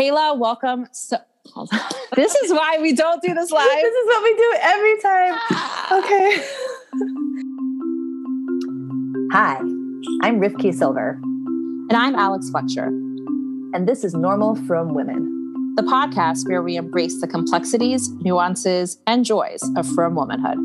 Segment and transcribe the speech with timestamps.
[0.00, 0.86] Kayla, welcome.
[0.92, 1.18] So
[2.16, 3.68] this is why we don't do this live.
[3.68, 5.34] this is what we do every time.
[5.50, 5.98] Ah.
[5.98, 6.36] Okay.
[9.32, 9.58] Hi,
[10.22, 11.20] I'm Rivki Silver.
[11.90, 12.86] And I'm Alex Fletcher.
[12.86, 19.22] And this is Normal Frum Women, the podcast where we embrace the complexities, nuances, and
[19.22, 20.56] joys of frum womanhood.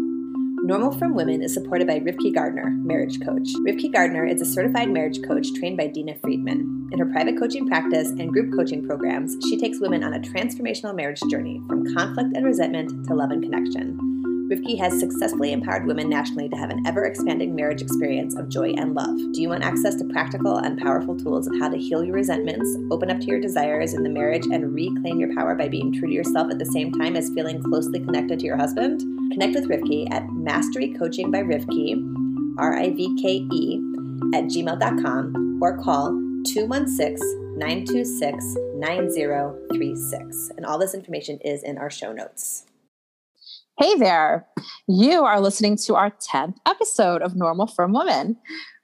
[0.63, 3.49] Normal Frum Women is supported by Rivke Gardner, marriage coach.
[3.67, 6.74] Rivke Gardner is a certified marriage coach trained by Dina Friedman.
[6.91, 10.95] In her private coaching practice and group coaching programs, she takes women on a transformational
[10.95, 13.99] marriage journey from conflict and resentment to love and connection.
[14.51, 18.73] Rivke has successfully empowered women nationally to have an ever expanding marriage experience of joy
[18.77, 19.17] and love.
[19.33, 22.69] Do you want access to practical and powerful tools of how to heal your resentments,
[22.91, 26.07] open up to your desires in the marriage, and reclaim your power by being true
[26.07, 28.99] to yourself at the same time as feeling closely connected to your husband?
[29.31, 33.81] Connect with Rivke at Mastery Coaching by Rivke, R I V K E,
[34.35, 40.51] at gmail.com or call 216 926 9036.
[40.55, 42.65] And all this information is in our show notes.
[43.79, 44.45] Hey there.
[44.87, 48.37] You are listening to our 10th episode of Normal Frum Women.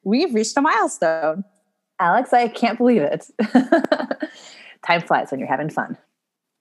[0.04, 1.44] We've reached a milestone.
[2.00, 3.30] Alex, I can't believe it.
[4.86, 5.98] Time flies when you're having fun.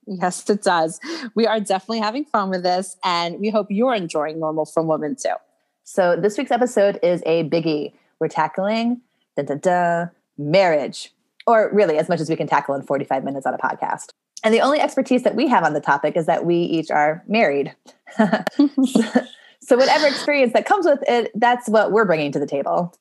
[0.07, 1.01] Yes, it does.
[1.35, 5.17] We are definitely having fun with this, and we hope you're enjoying Normal Frum Women
[5.17, 5.35] too.
[5.85, 7.93] So, this week's episode is a biggie.
[8.19, 9.01] We're tackling
[9.37, 10.07] da, da, da,
[10.41, 11.13] marriage,
[11.47, 14.11] or really as much as we can tackle in 45 minutes on a podcast.
[14.43, 17.23] And the only expertise that we have on the topic is that we each are
[17.29, 17.75] married.
[18.17, 22.95] so, whatever experience that comes with it, that's what we're bringing to the table.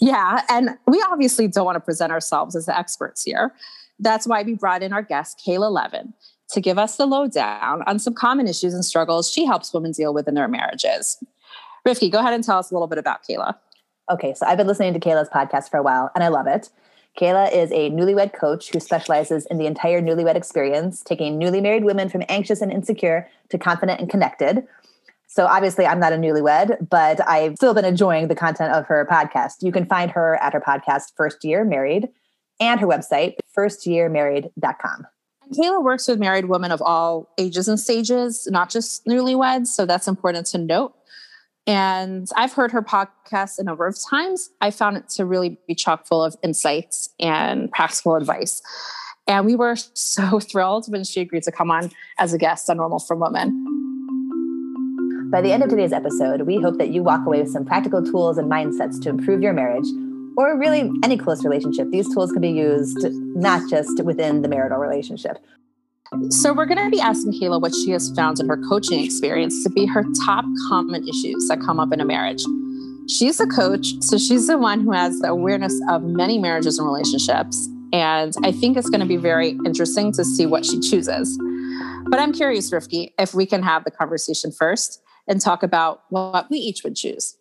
[0.00, 0.42] Yeah.
[0.48, 3.52] And we obviously don't want to present ourselves as the experts here.
[3.98, 6.12] That's why we brought in our guest, Kayla Levin,
[6.50, 10.14] to give us the lowdown on some common issues and struggles she helps women deal
[10.14, 11.18] with in their marriages.
[11.86, 13.56] Rivki, go ahead and tell us a little bit about Kayla.
[14.08, 16.70] Okay, so I've been listening to Kayla's podcast for a while and I love it.
[17.18, 21.84] Kayla is a newlywed coach who specializes in the entire newlywed experience, taking newly married
[21.84, 24.66] women from anxious and insecure to confident and connected.
[25.26, 29.06] So obviously, I'm not a newlywed, but I've still been enjoying the content of her
[29.10, 29.62] podcast.
[29.62, 32.08] You can find her at her podcast, First Year Married,
[32.60, 35.06] and her website, firstyearmarried.com.
[35.52, 39.68] Kayla works with married women of all ages and stages, not just newlyweds.
[39.68, 40.94] So that's important to note.
[41.66, 44.50] And I've heard her podcast a number of times.
[44.60, 48.62] I found it to really be chock full of insights and practical advice.
[49.26, 52.76] And we were so thrilled when she agreed to come on as a guest on
[52.76, 53.72] Normal Frum Women.
[55.30, 58.00] By the end of today's episode, we hope that you walk away with some practical
[58.00, 59.88] tools and mindsets to improve your marriage
[60.36, 61.90] or really any close relationship.
[61.90, 62.98] These tools can be used
[63.34, 65.38] not just within the marital relationship.
[66.30, 69.62] So, we're going to be asking Kayla what she has found in her coaching experience
[69.64, 72.44] to be her top common issues that come up in a marriage.
[73.08, 76.86] She's a coach, so she's the one who has the awareness of many marriages and
[76.86, 77.68] relationships.
[77.92, 81.38] And I think it's going to be very interesting to see what she chooses.
[82.08, 86.50] But I'm curious, Rivki, if we can have the conversation first and talk about what
[86.50, 87.36] we each would choose.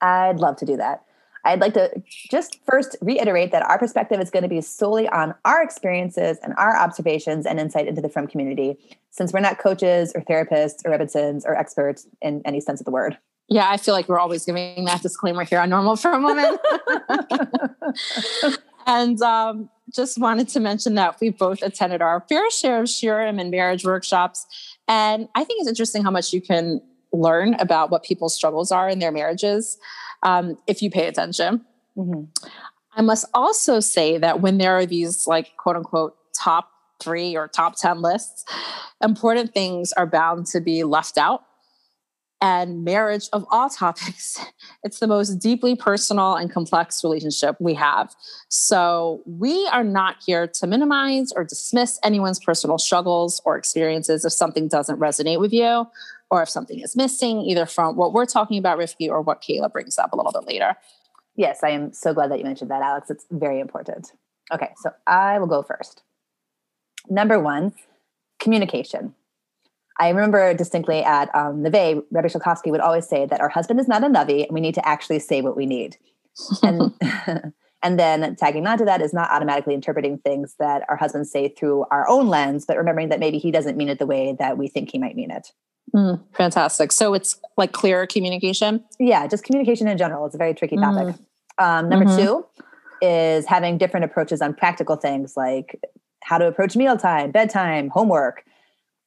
[0.00, 1.04] I'd love to do that.
[1.44, 5.34] I'd like to just first reiterate that our perspective is going to be solely on
[5.44, 8.78] our experiences and our observations and insight into the Frum community,
[9.10, 12.92] since we're not coaches or therapists or Rebbitzins or experts in any sense of the
[12.92, 13.18] word.
[13.48, 16.60] Yeah, I feel like we're always giving that disclaimer here on Normal for a moment.
[18.86, 23.40] and um, just wanted to mention that we both attended our fair share of Shiurim
[23.40, 24.46] and marriage workshops.
[24.88, 26.80] And I think it's interesting how much you can
[27.12, 29.78] learn about what people's struggles are in their marriages
[30.22, 31.64] um, if you pay attention.
[31.96, 32.24] Mm-hmm.
[32.94, 36.68] I must also say that when there are these like quote unquote top
[37.00, 38.44] three or top 10 lists,
[39.02, 41.42] important things are bound to be left out.
[42.40, 44.36] And marriage of all topics,
[44.82, 48.14] it's the most deeply personal and complex relationship we have.
[48.48, 54.32] So we are not here to minimize or dismiss anyone's personal struggles or experiences if
[54.32, 55.86] something doesn't resonate with you
[56.32, 59.70] or if something is missing, either from what we're talking about, Rivki, or what Kayla
[59.70, 60.74] brings up a little bit later.
[61.36, 63.10] Yes, I am so glad that you mentioned that, Alex.
[63.10, 64.12] It's very important.
[64.50, 66.02] Okay, so I will go first.
[67.10, 67.74] Number one,
[68.40, 69.14] communication.
[70.00, 73.86] I remember distinctly at um, Neve, Rebbe Shalkovsky would always say that our husband is
[73.86, 75.98] not a Navi and we need to actually say what we need.
[76.62, 76.94] And,
[77.82, 81.48] and then tagging on to that is not automatically interpreting things that our husbands say
[81.48, 84.56] through our own lens, but remembering that maybe he doesn't mean it the way that
[84.56, 85.48] we think he might mean it.
[85.94, 86.92] Mm, fantastic.
[86.92, 88.84] So it's like clear communication?
[88.98, 90.24] Yeah, just communication in general.
[90.26, 91.14] It's a very tricky topic.
[91.14, 91.18] Mm.
[91.58, 92.24] Um, number mm-hmm.
[92.24, 92.46] two
[93.02, 95.78] is having different approaches on practical things like
[96.22, 98.44] how to approach mealtime, bedtime, homework,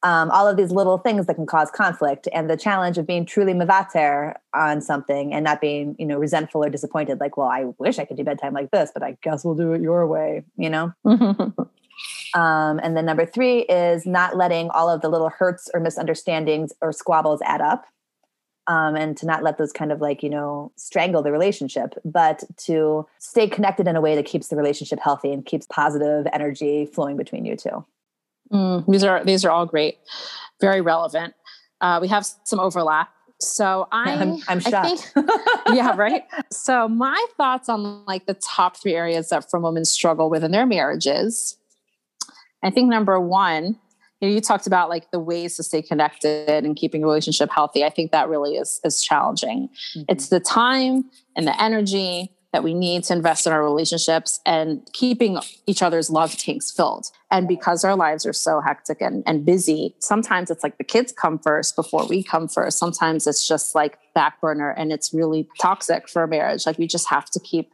[0.06, 3.26] um, all of these little things that can cause conflict and the challenge of being
[3.26, 7.18] truly mavater on something and not being, you know, resentful or disappointed.
[7.18, 9.72] Like, well, I wish I could do bedtime like this, but I guess we'll do
[9.72, 10.92] it your way, you know?
[12.34, 16.70] Um, and then number three is not letting all of the little hurts or misunderstandings
[16.82, 17.86] or squabbles add up.
[18.66, 22.44] Um, and to not let those kind of like, you know, strangle the relationship, but
[22.64, 26.84] to stay connected in a way that keeps the relationship healthy and keeps positive energy
[26.84, 27.86] flowing between you two.
[28.52, 29.98] Mm, these are these are all great,
[30.60, 31.34] very relevant.
[31.80, 33.08] Uh, we have some overlap.
[33.40, 35.12] So I, I'm, I'm shocked.
[35.14, 35.28] Think,
[35.72, 36.22] yeah, right.
[36.50, 40.52] So my thoughts on like the top three areas that frum women struggle with in
[40.52, 41.56] their marriages.
[42.62, 43.78] I think number one,
[44.20, 47.50] you, know, you talked about like the ways to stay connected and keeping a relationship
[47.50, 47.84] healthy.
[47.84, 49.68] I think that really is is challenging.
[49.68, 50.02] Mm-hmm.
[50.08, 51.04] It's the time
[51.36, 56.10] and the energy that we need to invest in our relationships and keeping each other's
[56.10, 57.06] love tanks filled.
[57.30, 61.12] And because our lives are so hectic and, and busy, sometimes it's like the kids
[61.12, 62.78] come first before we come first.
[62.78, 66.66] Sometimes it's just like back burner and it's really toxic for a marriage.
[66.66, 67.72] Like we just have to keep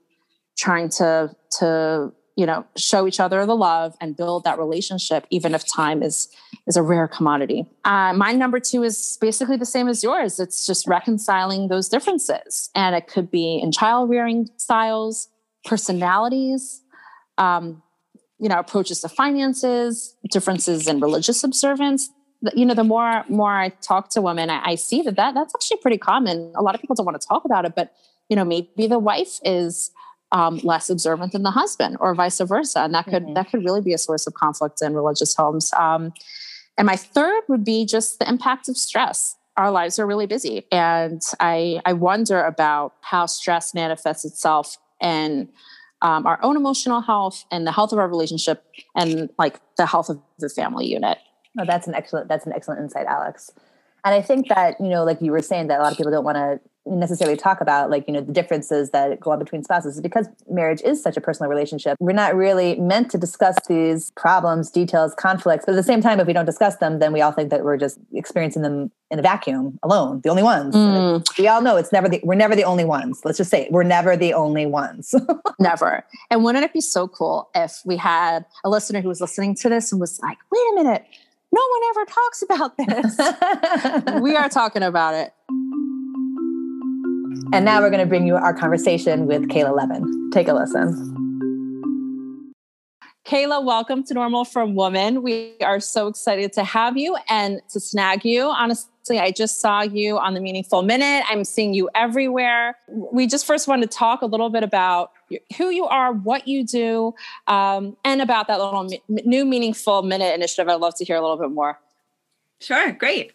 [0.57, 5.55] trying to to you know show each other the love and build that relationship even
[5.55, 6.29] if time is
[6.67, 7.67] is a rare commodity.
[7.85, 10.39] Uh, my number two is basically the same as yours.
[10.39, 12.71] It's just reconciling those differences.
[12.75, 15.29] And it could be in child rearing styles
[15.65, 16.83] personalities
[17.39, 17.83] um,
[18.39, 22.11] you know approaches to finances differences in religious observance.
[22.55, 25.55] You know the more more i talk to women I, I see that, that that's
[25.55, 26.53] actually pretty common.
[26.57, 27.93] A lot of people don't want to talk about it but
[28.29, 29.93] you know maybe the wife is
[30.33, 32.81] um, less observant than the husband or vice versa.
[32.81, 33.35] And that could mm-hmm.
[33.35, 35.73] that could really be a source of conflict in religious homes.
[35.75, 36.13] Um,
[36.77, 39.37] and my third would be just the impact of stress.
[39.57, 45.51] Our lives are really busy and i i wonder about how stress manifests itself in
[46.01, 48.65] um, our own emotional health and the health of our relationship
[48.97, 51.19] and like the health of the family unit.
[51.59, 53.51] Oh, that's an excellent that's an excellent insight alex
[54.05, 56.13] and i think that you know like you were saying that a lot of people
[56.13, 59.63] don't want to necessarily talk about like you know the differences that go on between
[59.63, 60.01] spouses.
[60.01, 64.71] Because marriage is such a personal relationship we're not really meant to discuss these problems
[64.71, 65.65] details conflicts.
[65.65, 67.65] But at the same time if we don't discuss them then we all think that
[67.65, 70.75] we're just experiencing them in a vacuum alone the only ones.
[70.75, 71.39] Mm.
[71.39, 73.21] we all know it's never the we're never the only ones.
[73.25, 75.15] Let's just say it, we're never the only ones.
[75.59, 76.05] Never.
[76.31, 79.69] And wouldn't it be so cool if we had a listener who was listening to
[79.69, 81.05] this and was like wait a minute
[81.53, 85.33] no one ever talks about this we are talking about it
[87.53, 90.31] and now we're going to bring you our conversation with Kayla Levin.
[90.33, 91.22] Take a listen.
[93.25, 95.23] Kayla, welcome to Normal from Woman.
[95.23, 98.47] We are so excited to have you and to snag you.
[98.47, 101.23] Honestly, I just saw you on the Meaningful Minute.
[101.29, 102.77] I'm seeing you everywhere.
[102.89, 105.13] We just first wanted to talk a little bit about
[105.57, 107.15] who you are, what you do,
[107.47, 110.69] um, and about that little new Meaningful Minute initiative.
[110.69, 111.79] I'd love to hear a little bit more.
[112.61, 113.35] Sure, great.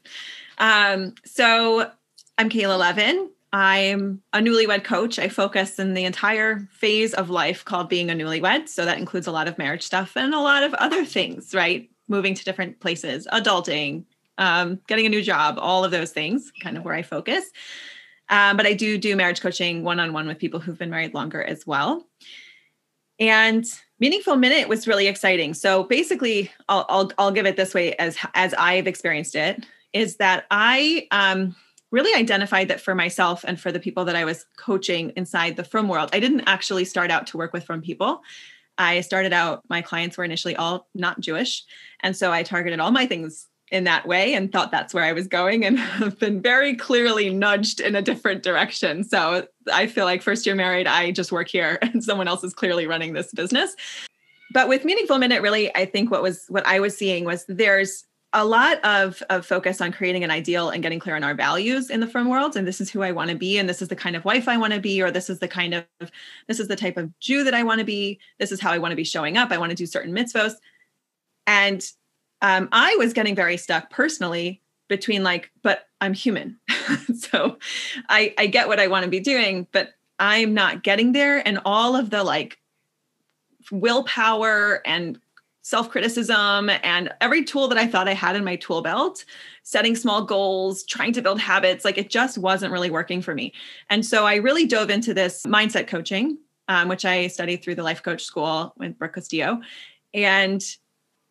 [0.57, 1.89] Um, so
[2.37, 3.29] I'm Kayla Levin.
[3.53, 5.19] I'm a newlywed coach.
[5.19, 8.67] I focus in the entire phase of life called being a newlywed.
[8.67, 11.89] So that includes a lot of marriage stuff and a lot of other things, right?
[12.07, 14.03] Moving to different places, adulting,
[14.37, 17.45] um, getting a new job, all of those things, kind of where I focus.
[18.29, 21.13] Um, but I do do marriage coaching one on one with people who've been married
[21.13, 22.05] longer as well.
[23.19, 23.65] And
[23.99, 25.53] Meaningful Minute was really exciting.
[25.53, 30.17] So basically, I'll, I'll, I'll give it this way as as I've experienced it is
[30.17, 31.55] that I um,
[31.91, 35.63] really identified that for myself and for the people that I was coaching inside the
[35.63, 36.09] Frum world.
[36.13, 38.21] I didn't actually start out to work with Frum people.
[38.77, 41.63] I started out, my clients were initially all not Jewish.
[42.01, 45.11] And so I targeted all my things in that way and thought that's where I
[45.11, 49.03] was going and have been very clearly nudged in a different direction.
[49.03, 52.53] So I feel like first year married, I just work here and someone else is
[52.53, 53.75] clearly running this business.
[54.53, 58.05] But with Meaningful Minute, really, I think what was what I was seeing was there's
[58.37, 61.89] a lot of, of focus on creating an ideal and getting clear on our values
[61.89, 63.87] in the frum world and this is who i want to be and this is
[63.87, 65.85] the kind of wife i want to be or this is the kind of
[66.47, 68.77] this is the type of jew that i want to be this is how i
[68.77, 70.53] want to be showing up i want to do certain mitzvahs
[71.47, 71.91] and
[72.43, 76.59] um, i was getting very stuck personally between like but i'm human.
[77.17, 77.57] So
[78.09, 79.89] i i get what i want to be doing but
[80.19, 82.59] i'm not getting there and all of the like
[83.71, 85.19] willpower and
[85.67, 89.25] self criticism and every tool that I thought I had in my tool belt,
[89.63, 93.53] setting small goals, trying to build habits, like it just wasn't really working for me.
[93.89, 96.37] And so I really dove into this mindset coaching,
[96.69, 99.59] um, which I studied through the Life Coach School with Brooke Castillo,
[100.13, 100.63] and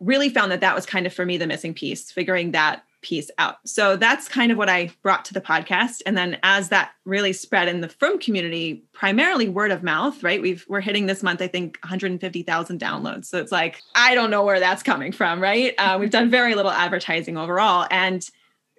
[0.01, 3.31] really found that that was kind of for me the missing piece, figuring that piece
[3.39, 3.57] out.
[3.65, 6.03] So that's kind of what I brought to the podcast.
[6.05, 10.43] And then as that really spread in the Frum community, primarily word of mouth, right?
[10.43, 13.27] We've we're hitting this month, I think, 150,000 downloads.
[13.27, 15.73] So it's like I don't know where that's coming from, right?
[15.79, 18.29] Uh, we've done very little advertising overall, and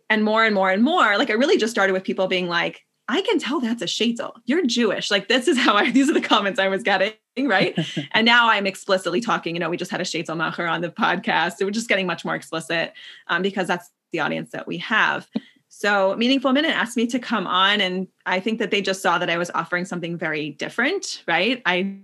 [0.10, 1.18] and more and more and more.
[1.18, 4.34] Like it really just started with people being like, I can tell that's a shaitel.
[4.46, 5.10] You're Jewish.
[5.10, 5.90] Like this is how I.
[5.98, 7.14] These are the comments I was getting.
[7.38, 7.78] right?
[8.12, 9.56] and now I'm explicitly talking.
[9.56, 11.54] You know, we just had a Shaitel Macher on the podcast.
[11.58, 12.92] So we're just getting much more explicit
[13.28, 15.28] um, because that's the audience that we have.
[15.70, 19.18] So Meaningful Minute asked me to come on, and I think that they just saw
[19.18, 21.62] that I was offering something very different, right?
[21.66, 22.00] I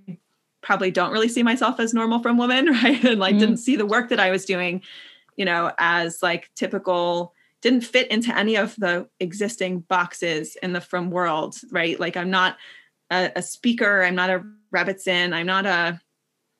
[0.61, 3.03] probably don't really see myself as normal frum women, right?
[3.03, 4.81] And like mm didn't see the work that I was doing,
[5.35, 10.81] you know, as like typical didn't fit into any of the existing boxes in the
[10.81, 11.99] frum world, right?
[11.99, 12.57] Like I'm not
[13.09, 14.43] a, a speaker, I'm not a
[14.73, 15.99] Rebbitzin, I'm not a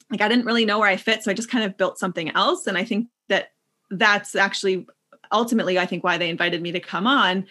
[0.09, 2.29] like I didn't really know where I fit, so I just kind of built something
[2.31, 2.67] else.
[2.67, 3.51] And I think that
[3.89, 4.85] that's actually
[5.33, 7.45] ultimately I think why they invited me to come on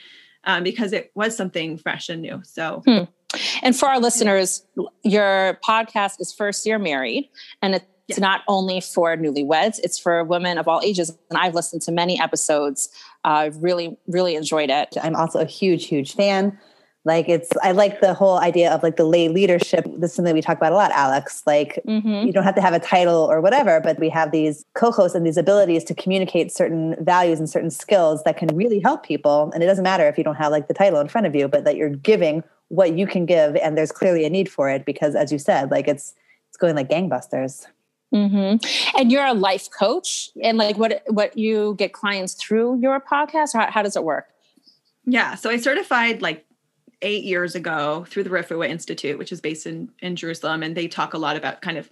[0.44, 2.40] um, because it was something fresh and new.
[2.44, 2.82] So.
[2.86, 3.04] Hmm.
[3.62, 4.66] And for our listeners,
[5.02, 7.30] your podcast is First Year Married,
[7.62, 8.16] and it's yeah.
[8.18, 11.10] not only for newlyweds, it's for women of all ages.
[11.30, 12.90] And I've listened to many episodes
[13.24, 14.96] I've uh, really, really enjoyed it.
[15.02, 16.58] I'm also a huge, huge fan.
[17.04, 19.84] Like it's, I like the whole idea of like the lay leadership.
[19.96, 21.42] This is something we talk about a lot, Alex.
[21.46, 22.26] Like mm-hmm.
[22.26, 25.26] you don't have to have a title or whatever, but we have these co-hosts and
[25.26, 29.50] these abilities to communicate certain values and certain skills that can really help people.
[29.52, 31.48] And it doesn't matter if you don't have like the title in front of you,
[31.48, 34.86] but that you're giving what you can give, and there's clearly a need for it
[34.86, 36.14] because, as you said, like it's
[36.48, 37.66] it's going like gangbusters.
[38.14, 38.98] Mm-hmm.
[38.98, 43.52] And you're a life coach, and like what what you get clients through your podcast?
[43.52, 44.28] How, how does it work?
[45.04, 46.46] Yeah, so I certified like
[47.02, 50.88] eight years ago through the Refuah Institute, which is based in in Jerusalem, and they
[50.88, 51.90] talk a lot about kind of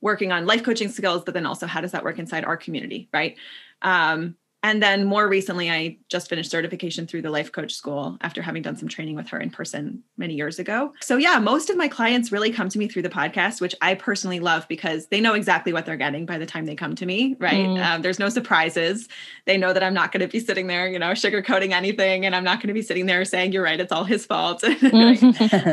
[0.00, 3.08] working on life coaching skills, but then also how does that work inside our community,
[3.12, 3.36] right?
[3.82, 8.42] Um, and then more recently, I just finished certification through the Life Coach School after
[8.42, 10.92] having done some training with her in person many years ago.
[11.00, 13.94] So, yeah, most of my clients really come to me through the podcast, which I
[13.94, 17.06] personally love because they know exactly what they're getting by the time they come to
[17.06, 17.66] me, right?
[17.66, 17.84] Mm.
[17.84, 19.08] Um, there's no surprises.
[19.44, 22.34] They know that I'm not going to be sitting there, you know, sugarcoating anything, and
[22.34, 24.64] I'm not going to be sitting there saying, you're right, it's all his fault.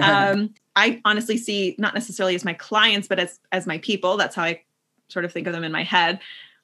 [0.01, 4.17] um, I honestly see not necessarily as my clients, but as as my people.
[4.17, 4.61] That's how I
[5.07, 6.19] sort of think of them in my head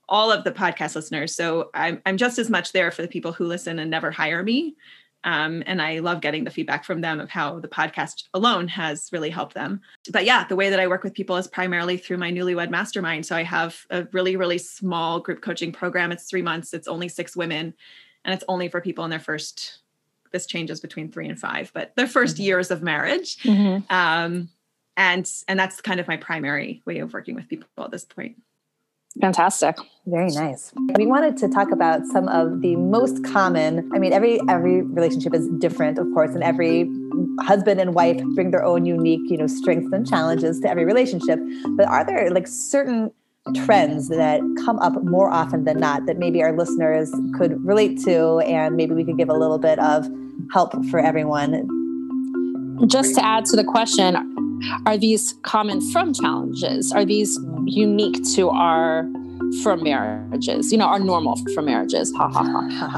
[0.10, 1.34] all of the podcast listeners.
[1.34, 4.44] So I'm, I'm just as much there for the people who listen and never hire
[4.44, 4.76] me.
[5.24, 9.10] Um, and I love getting the feedback from them of how the podcast alone has
[9.12, 9.82] really helped them.
[10.12, 13.26] But yeah, the way that I work with people is primarily through my newlywed mastermind.
[13.26, 16.12] So I have a really, really small group coaching program.
[16.12, 17.74] It's three months, it's only six women,
[18.24, 19.80] and it's only for people in their first,
[20.32, 22.44] this changes between three and five, but their 1st mm-hmm.
[22.44, 23.38] years of marriage.
[23.44, 23.94] Mm-hmm.
[23.94, 24.50] Um,
[24.96, 28.36] and and that's kind of my primary way of working with people at this point.
[29.20, 29.76] Fantastic.
[30.06, 30.72] Very nice.
[30.98, 35.34] We wanted to talk about some of the most common, I mean every every relationship
[35.34, 36.90] is different of course and every
[37.42, 41.40] husband and wife bring their own unique, you know, strengths and challenges to every relationship,
[41.76, 43.12] but are there like certain
[43.56, 48.40] trends that come up more often than not that maybe our listeners could relate to
[48.40, 50.08] and maybe we could give a little bit of
[50.54, 51.68] help for everyone?
[52.88, 54.16] Just to add to the question,
[54.86, 56.92] are these common frum challenges?
[56.92, 59.08] Are these unique to our
[59.64, 60.72] frum marriages?
[60.72, 62.14] You know, our normal frum marriages.
[62.16, 62.98] Ha ha ha.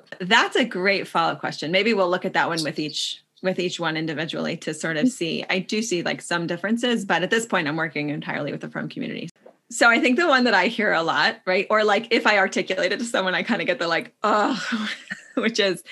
[0.20, 1.70] That's a great follow-up question.
[1.70, 5.08] Maybe we'll look at that one with each with each one individually to sort of
[5.08, 5.44] see.
[5.50, 8.68] I do see like some differences, but at this point I'm working entirely with the
[8.68, 9.28] frum community.
[9.70, 11.66] So I think the one that I hear a lot, right?
[11.70, 14.88] Or like if I articulate it to someone, I kind of get the like, oh,
[15.34, 15.82] which is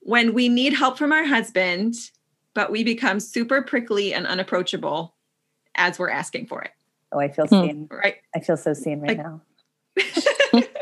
[0.00, 1.94] when we need help from our husband
[2.54, 5.14] but we become super prickly and unapproachable
[5.74, 6.70] as we're asking for it.
[7.12, 7.62] Oh, I feel hmm.
[7.62, 7.88] seen.
[7.90, 8.16] Right.
[8.34, 9.42] I feel so seen right like, now.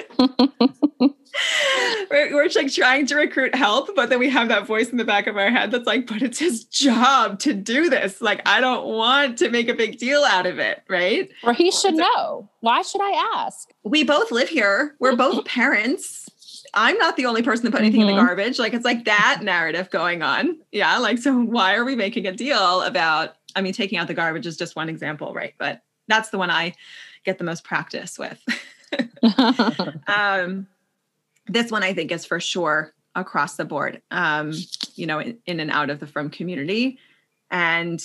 [2.10, 5.04] we're, we're like trying to recruit help, but then we have that voice in the
[5.04, 8.20] back of our head that's like, but it's his job to do this.
[8.20, 11.30] Like, I don't want to make a big deal out of it, right?
[11.42, 12.50] Or he should so, know.
[12.60, 13.70] Why should I ask?
[13.82, 14.96] We both live here.
[15.00, 16.21] We're both parents.
[16.74, 18.10] I'm not the only person to put anything mm-hmm.
[18.10, 18.28] in the mm-hmm.
[18.28, 18.58] garbage.
[18.58, 20.58] Like it's like that narrative going on.
[20.70, 20.98] Yeah.
[20.98, 24.46] Like, so why are we making a deal about, I mean, taking out the garbage
[24.46, 25.54] is just one example, right?
[25.58, 26.74] But that's the one I
[27.24, 28.42] get the most practice with.
[30.06, 30.66] um,
[31.46, 34.52] this one I think is for sure across the board, um,
[34.94, 36.98] you know, in, in and out of the frum community.
[37.50, 38.02] And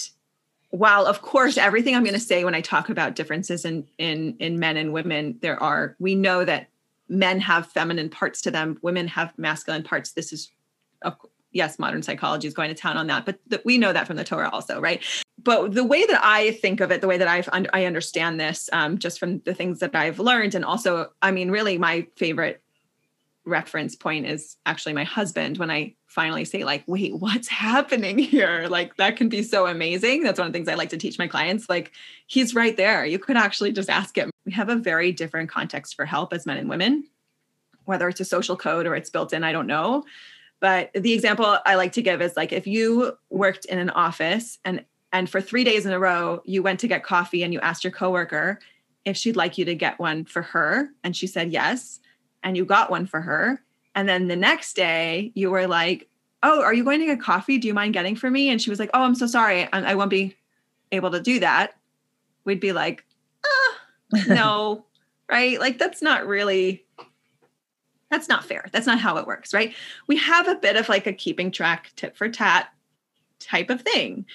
[0.70, 4.36] while of course everything I'm going to say when I talk about differences in in
[4.40, 6.68] in men and women, there are we know that
[7.10, 10.12] men have feminine parts to them, women have masculine parts.
[10.12, 10.52] This is,
[11.52, 14.18] yes, modern psychology is going to town on that, but th- we know that from
[14.18, 15.04] the Torah also, right?
[15.42, 18.40] But the way that I think of it, the way that I've un- I understand
[18.40, 22.08] this, um, just from the things that I've learned, and also, I mean, really, my
[22.16, 22.62] favorite
[23.48, 28.68] reference point is actually my husband when I finally say, like, wait, what's happening here?
[28.70, 30.24] Like, that can be so amazing.
[30.24, 31.70] That's one of the things I like to teach my clients.
[31.70, 31.92] Like,
[32.28, 33.06] he's right there.
[33.06, 34.30] You could actually just ask him.
[34.46, 37.06] We have a very different context for help as men and women,
[37.86, 40.04] whether it's a social code or it's built in, I don't know.
[40.60, 44.58] But the example I like to give is like if you worked in an office
[44.66, 47.62] and and for three days in a row, you went to get coffee and you
[47.62, 48.60] asked your coworker
[49.06, 50.90] if she'd like you to get one for her.
[51.04, 52.00] And she said yes.
[52.48, 53.62] And you got one for her.
[53.94, 56.08] And then the next day, you were like,
[56.44, 57.58] Oh, are you going to get coffee?
[57.58, 58.48] Do you mind getting for me?
[58.48, 59.64] And she was like, Oh, I'm so sorry.
[59.74, 60.34] I, I won't be
[60.94, 61.76] able to do that.
[62.46, 63.04] We'd be like,
[63.46, 63.78] ah,
[64.30, 64.86] No,
[65.30, 65.60] right?
[65.60, 66.86] Like, that's not really.
[68.10, 68.68] That's not fair.
[68.72, 69.76] That's not how it works, right?
[70.08, 72.70] We have a bit of like a keeping track tit for tat
[73.40, 74.26] type of thing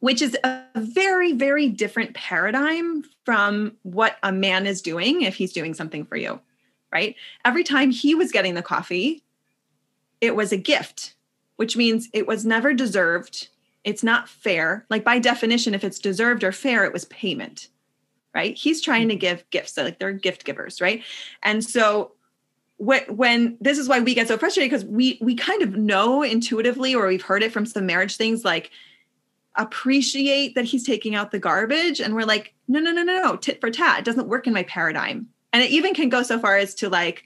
[0.00, 5.52] which is a very, very different paradigm from what a man is doing if he's
[5.52, 6.40] doing something for you,
[6.92, 7.16] right?
[7.44, 9.22] Every time he was getting the coffee,
[10.20, 11.14] it was a gift,
[11.56, 13.48] which means it was never deserved.
[13.84, 14.86] It's not fair.
[14.90, 17.68] Like by definition, if it's deserved or fair, it was payment,
[18.34, 18.56] right?
[18.56, 19.20] He's trying to mm-hmm.
[19.20, 21.02] give gifts, so like they're gift givers, right?
[21.42, 22.12] And so
[22.80, 26.22] when, when this is why we get so frustrated because we we kind of know
[26.22, 28.70] intuitively or we've heard it from some marriage things like
[29.56, 33.36] appreciate that he's taking out the garbage and we're like no no no no no
[33.36, 36.38] tit for tat it doesn't work in my paradigm and it even can go so
[36.38, 37.24] far as to like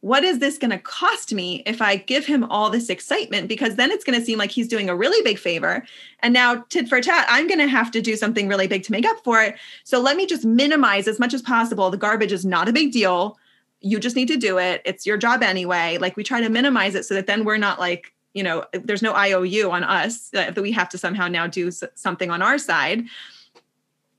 [0.00, 3.48] what is this going to cost me if i give him all this excitement?
[3.48, 5.84] Because then it's going to seem like he's doing a really big favor.
[6.20, 8.92] And now tit for tat i'm going to have to do something really big to
[8.92, 9.56] make up for it.
[9.84, 11.90] So let me just minimize as much as possible.
[11.90, 13.38] The garbage is not a big deal.
[13.80, 14.82] You just need to do it.
[14.84, 15.98] It's your job anyway.
[15.98, 19.02] Like we try to minimize it so that then we're not like you know there's
[19.02, 22.58] no iou on us uh, that we have to somehow now do something on our
[22.58, 23.04] side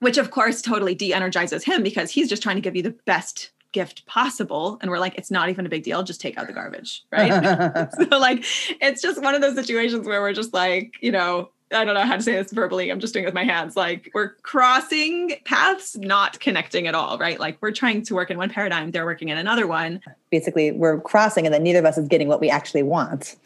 [0.02, 3.52] which of course totally de-energizes him because he's just trying to give you the best
[3.72, 6.54] gift possible and we're like it's not even a big deal just take out the
[6.54, 8.44] garbage right so like
[8.82, 12.06] it's just one of those situations where we're just like you know I don't know
[12.06, 12.92] how to say this verbally.
[12.92, 13.78] I'm just doing it with my hands.
[13.78, 17.40] Like we're crossing paths, not connecting at all, right?
[17.40, 20.02] Like we're trying to work in one paradigm, they're working in another one.
[20.32, 23.38] Basically, we're crossing and then neither of us is getting what we actually want.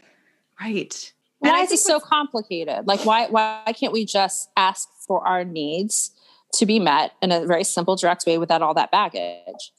[0.60, 1.14] Right.
[1.40, 2.88] Why is it so complicated?
[2.88, 6.12] Like why why can't we just ask for our needs
[6.56, 9.72] to be met in a very simple, direct way without all that baggage?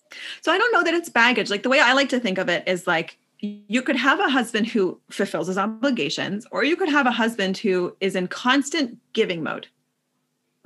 [0.42, 1.50] So I don't know that it's baggage.
[1.50, 4.30] Like the way I like to think of it is like you could have a
[4.30, 8.98] husband who fulfills his obligations, or you could have a husband who is in constant
[9.12, 9.68] giving mode,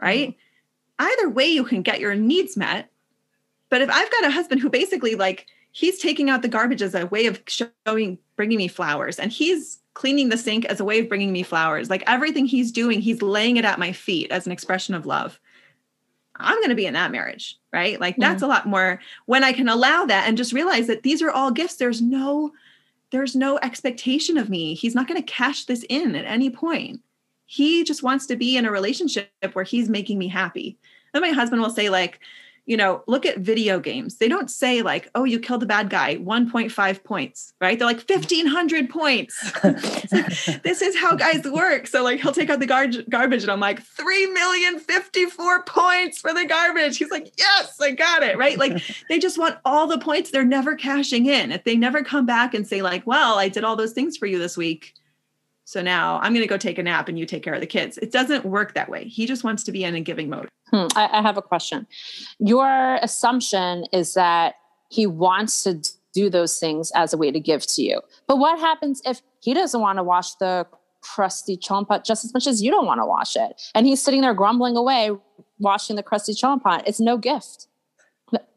[0.01, 0.31] right?
[0.31, 1.07] Mm-hmm.
[1.07, 2.91] Either way, you can get your needs met.
[3.71, 6.95] But if I've got a husband who basically like he's taking out the garbage as
[6.95, 11.01] a way of showing, bringing me flowers, and he's cleaning the sink as a way
[11.01, 11.91] of bringing me flowers.
[11.91, 15.41] Like everything he's doing, he's laying it at my feet as an expression of love.
[16.43, 18.01] I'm going to be in that marriage, right?
[18.01, 21.23] Like that's a lot more when I can allow that and just realize that these
[21.23, 21.77] are all gifts.
[21.77, 22.53] There's no
[23.11, 24.75] there's no expectation of me.
[24.75, 27.01] He's not going to cash this in at any point.
[27.47, 30.79] He just wants to be in a relationship where he's making me happy.
[31.13, 32.21] And my husband will say like,
[32.71, 34.19] you know, look at video games.
[34.19, 37.77] They don't say like, oh, you killed a bad guy, 1.5 points, right?
[37.77, 39.53] They're like 1500 points.
[40.63, 41.89] this is how guys work.
[41.89, 46.21] So like he'll take out the gar- garbage and I'm like, 3 million 54 points
[46.21, 46.97] for the garbage.
[46.97, 48.57] He's like, yes, I got it, right?
[48.57, 50.31] Like they just want all the points.
[50.31, 51.51] They're never cashing in.
[51.51, 54.27] If they never come back and say like, well, I did all those things for
[54.27, 54.95] you this week.
[55.71, 57.67] So now I'm going to go take a nap and you take care of the
[57.67, 57.97] kids.
[57.99, 59.05] It doesn't work that way.
[59.05, 60.49] He just wants to be in a giving mode.
[60.73, 61.87] Hmm, I, I have a question.
[62.41, 64.57] Your assumption is that
[64.89, 65.81] he wants to
[66.13, 68.01] do those things as a way to give to you.
[68.27, 70.67] But what happens if he doesn't want to wash the
[71.03, 73.63] crusty cholent pot just as much as you don't want to wash it?
[73.73, 75.13] And he's sitting there grumbling away,
[75.61, 76.83] washing the crusty cholent pot.
[76.89, 77.69] It's no gift.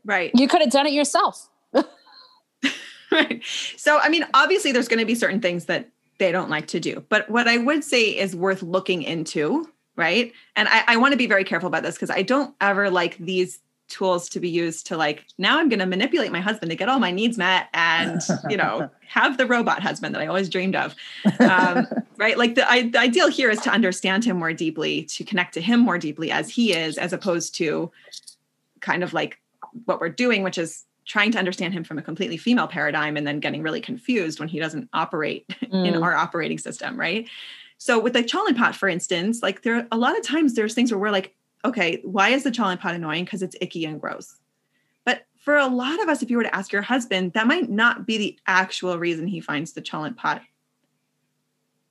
[0.04, 0.32] Right.
[0.34, 1.48] You could have done it yourself.
[3.12, 3.40] right.
[3.78, 6.80] So, I mean, obviously, there's going to be certain things that they don't like to
[6.80, 7.04] do.
[7.10, 10.34] But what I would say is worth looking into, right?
[10.56, 13.18] And I, I want to be very careful about this because I don't ever like
[13.18, 16.76] these tools to be used to like now i'm going to manipulate my husband to
[16.76, 20.50] get all my needs met and you know have the robot husband that i always
[20.50, 20.96] dreamed of
[21.40, 21.86] um,
[22.18, 25.54] right like the, I, the ideal here is to understand him more deeply to connect
[25.56, 27.92] to him more deeply as he is as opposed to
[28.80, 29.40] kind of like
[29.86, 33.28] what we're doing which is trying to understand him from a completely female paradigm and
[33.28, 35.88] then getting really confused when he doesn't operate mm.
[35.88, 37.28] in our operating system, right?
[37.78, 40.74] So with the Cholent pot, for instance, like there are a lot of times there's
[40.74, 41.36] things where we're like,
[41.66, 43.26] okay, why is the Cholent pot annoying?
[43.26, 44.38] Because it's icky and gross.
[45.06, 47.70] But for a lot of us, if you were to ask your husband, that might
[47.70, 50.42] not be the actual reason he finds the Cholent pot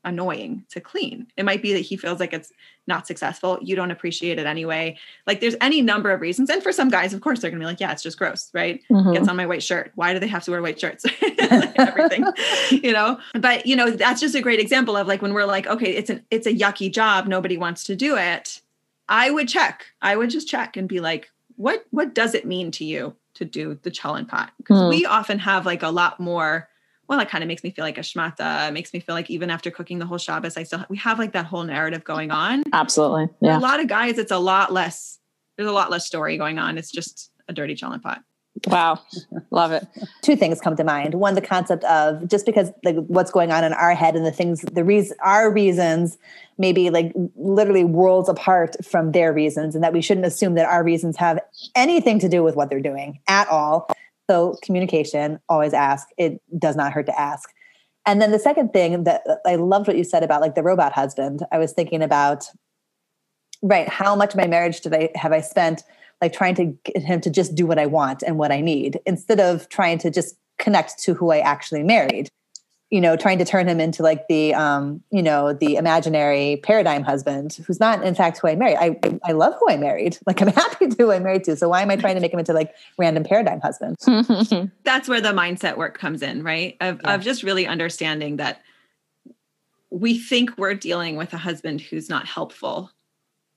[0.04, 1.26] annoying to clean.
[1.36, 2.52] It might be that he feels like it's
[2.86, 3.58] not successful.
[3.62, 4.98] You don't appreciate it anyway.
[5.26, 6.50] Like there's any number of reasons.
[6.50, 8.80] And for some guys, of course, they're gonna be like, yeah, it's just gross, right?
[8.90, 9.12] Mm-hmm.
[9.12, 9.92] Gets on my white shirt.
[9.94, 11.04] Why do they have to wear white shirts?
[11.38, 12.24] Everything,
[12.70, 13.18] you know.
[13.34, 16.10] But you know, that's just a great example of like when we're like, okay, it's
[16.10, 18.60] an it's a yucky job, nobody wants to do it.
[19.08, 19.86] I would check.
[20.00, 23.44] I would just check and be like, what what does it mean to you to
[23.44, 24.52] do the Cholent pot?
[24.58, 24.88] Because mm.
[24.88, 26.68] we often have like a lot more
[27.08, 28.68] well, it kind of makes me feel like a shmata.
[28.68, 31.18] It makes me feel like even after cooking the whole Shabbos, I still we have
[31.18, 32.62] like that whole narrative going on.
[32.72, 33.26] Absolutely.
[33.26, 33.58] For Yeah.
[33.58, 35.18] A lot of guys, it's a lot less.
[35.56, 36.78] There's a lot less story going on.
[36.78, 38.22] It's just a dirty cholent pot.
[38.66, 39.00] Wow.
[39.50, 39.86] Love it.
[40.22, 41.14] two things come to mind.
[41.14, 44.32] One, the concept of just because like what's going on in our head and the
[44.32, 46.18] things, the reason, our reasons,
[46.58, 50.84] maybe like literally worlds apart from their reasons, and that we shouldn't assume that our
[50.84, 51.40] reasons have
[51.74, 53.90] anything to do with what they're doing at all.
[54.30, 56.08] So communication, always ask.
[56.16, 57.50] It does not hurt to ask.
[58.06, 60.92] And then the second thing that I loved what you said about like the robot
[60.92, 61.44] husband.
[61.52, 62.46] I was thinking about,
[63.62, 65.82] right, how much of my marriage did I have I spent
[66.20, 69.00] like trying to get him to just do what I want and what I need
[69.06, 72.28] instead of trying to just connect to who I actually married.
[72.92, 77.02] You know, trying to turn him into like the um, you know, the imaginary paradigm
[77.02, 78.76] husband who's not in fact who I married.
[78.78, 80.18] I I love who I married.
[80.26, 81.56] Like I'm happy to who I married to.
[81.56, 83.96] So why am I trying to make him into like random paradigm husband?
[84.84, 86.76] That's where the mindset work comes in, right?
[86.80, 87.14] Of Yeah.
[87.14, 88.60] of just really understanding that
[89.90, 92.90] we think we're dealing with a husband who's not helpful.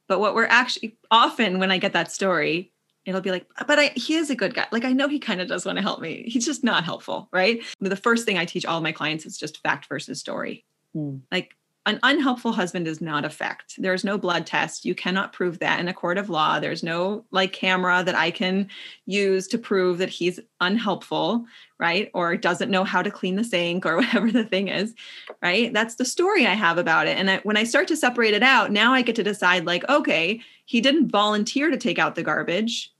[0.07, 2.71] But what we're actually often when I get that story,
[3.05, 4.67] it'll be like, but I he is a good guy.
[4.71, 6.23] Like I know he kind of does want to help me.
[6.27, 7.61] He's just not helpful, right?
[7.79, 10.65] The first thing I teach all my clients is just fact versus story.
[10.93, 11.17] Hmm.
[11.31, 11.55] Like
[11.87, 13.75] an unhelpful husband is not a fact.
[13.77, 14.85] There's no blood test.
[14.85, 16.59] You cannot prove that in a court of law.
[16.59, 18.69] There's no like camera that I can
[19.05, 21.45] use to prove that he's unhelpful,
[21.77, 22.09] right?
[22.15, 24.95] Or doesn't know how to clean the sink or whatever the thing is,
[25.43, 25.71] right?
[25.71, 27.17] That's the story I have about it.
[27.19, 29.87] And I, when I start to separate it out, now I get to decide like,
[29.87, 32.91] okay, he didn't volunteer to take out the garbage.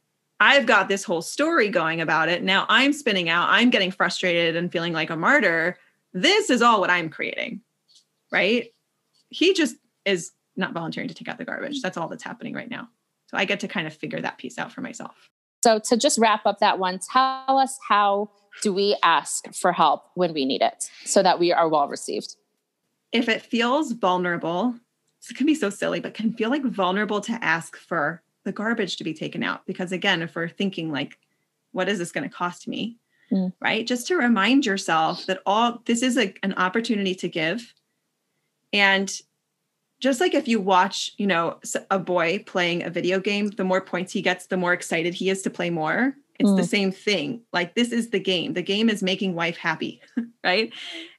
[0.46, 2.44] I've got this whole story going about it.
[2.44, 3.48] Now I'm spinning out.
[3.50, 5.76] I'm getting frustrated and feeling like a martyr.
[6.14, 7.62] This is all what I'm creating,
[8.32, 8.72] right?
[9.30, 11.82] He just is not volunteering to take out the garbage.
[11.82, 12.90] That's all that's happening right now.
[13.32, 15.32] So I get to kind of figure that piece out for myself.
[15.64, 18.30] So to just wrap up that one, tell us how
[18.62, 22.36] do we ask for help when we need it so that we are well received?
[23.12, 24.76] If it feels vulnerable,
[25.28, 28.96] it can be so silly, but can feel like vulnerable to ask for the garbage
[28.98, 29.66] to be taken out.
[29.66, 31.18] Because again, if we're thinking like,
[31.74, 32.98] what is this going to cost me?
[33.32, 33.52] Mm.
[33.60, 33.86] Right?
[33.86, 37.74] Just to remind yourself that all this is a, an opportunity to give.
[38.72, 39.12] And
[40.00, 43.82] just like if you watch, you know, a boy playing a video game, the more
[43.82, 46.16] points he gets, the more excited he is to play more.
[46.38, 46.68] It's the Mm.
[46.68, 47.42] same thing.
[47.54, 48.54] Like this is the game.
[48.54, 50.02] The game is making wife happy,
[50.44, 50.72] right?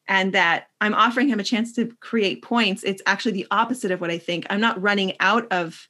[0.09, 2.85] And that I'm offering him a chance to create points.
[2.85, 4.47] It's actually the opposite of what I think.
[4.51, 5.89] I'm not running out of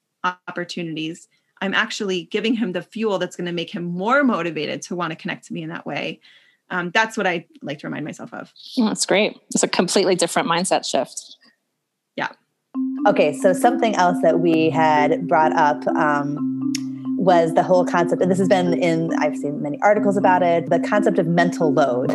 [0.49, 1.29] opportunities.
[1.61, 5.11] I'm actually giving him the fuel that's going to make him more motivated to want
[5.13, 6.21] to connect to me in that way.
[6.71, 8.53] Um, that's what I like to remind myself of.
[8.77, 9.39] That's great.
[9.55, 11.37] It's a completely different mindset shift.
[12.17, 12.29] Yeah.
[13.09, 16.37] Okay, so something else that we had brought up um,
[17.17, 20.69] was the whole concept, and this has been in, I've seen many articles about it,
[20.69, 22.11] the concept of mental load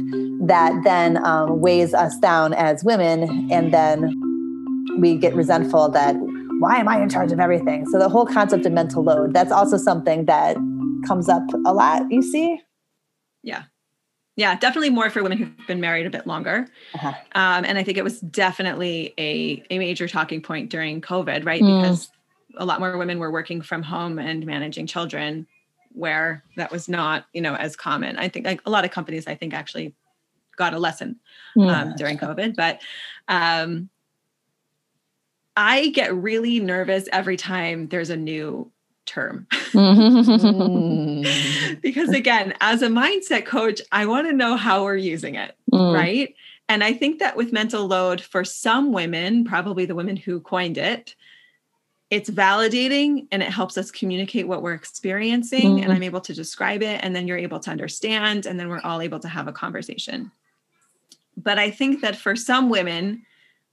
[0.47, 4.13] that then um, weighs us down as women, and then
[4.99, 6.15] we get resentful that
[6.61, 7.87] why am I in charge of everything?
[7.87, 10.55] So the whole concept of mental load, that's also something that
[11.07, 12.61] comes up a lot, you see?
[13.41, 13.63] Yeah,
[14.35, 16.67] Yeah, definitely more for women who've been married a bit longer.
[16.93, 17.13] Uh-huh.
[17.33, 21.63] Um, and I think it was definitely a, a major talking point during COVID, right?
[21.63, 21.81] Mm.
[21.81, 22.11] Because
[22.57, 25.47] a lot more women were working from home and managing children
[25.93, 28.17] where that was not, you know, as common.
[28.17, 29.95] I think like a lot of companies, I think actually
[30.57, 31.19] got a lesson
[31.59, 32.55] um, during COVID.
[32.55, 32.81] But
[33.27, 33.89] um,
[35.57, 38.71] I get really nervous every time there's a new
[39.05, 39.47] term.
[39.71, 41.77] Mm.
[41.81, 45.93] because again, as a mindset coach, I want to know how we're using it Mm.
[45.93, 46.35] right?
[46.67, 50.77] And I think that with mental load, for some women, probably the women who coined
[50.77, 51.15] it,
[52.09, 55.77] it's validating and it helps us communicate what we're experiencing.
[55.77, 55.83] Mhm.
[55.83, 58.81] And I'm able to describe it, and then you're able to understand, and then we're
[58.81, 60.31] all able to have a conversation.
[61.37, 63.23] But I think that for some women,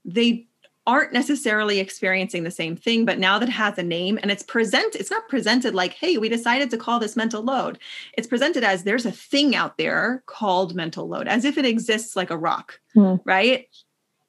[0.04, 0.46] they
[0.88, 4.42] aren't necessarily experiencing the same thing but now that it has a name and it's
[4.42, 7.78] present it's not presented like hey we decided to call this mental load.
[8.16, 12.16] It's presented as there's a thing out there called mental load as if it exists
[12.16, 13.16] like a rock Hmm.
[13.26, 13.66] right?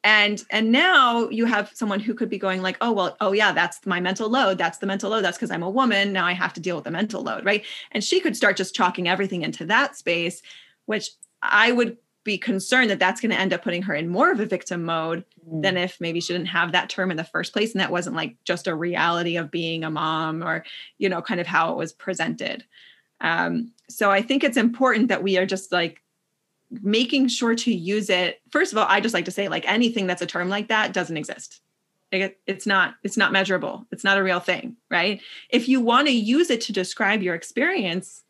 [0.03, 3.53] And and now you have someone who could be going like oh well oh yeah
[3.53, 4.57] that's my mental load.
[4.57, 5.23] That's the mental load.
[5.23, 6.11] That's because i'm a woman.
[6.11, 7.63] Now i have to deal with the mental load right?
[7.93, 10.41] And she could start just chalking everything into that space
[10.87, 14.31] which i would be concerned that that's going to end up putting her in more
[14.31, 17.53] of a victim mode than if maybe she didn't have that term in the first
[17.53, 20.63] place and that wasn't like just a reality of being a mom or
[20.97, 22.63] you know kind of how it was presented.
[23.21, 26.01] Um, so i think it's important that we are just like
[26.69, 28.41] making sure to use it.
[28.51, 30.93] First of all i just like to say like anything that's a term like that
[30.93, 31.61] doesn't exist.
[32.11, 33.85] It- it's not it's not measurable.
[33.91, 35.21] It's not a real thing right?
[35.49, 38.23] If you want to use it to describe your experience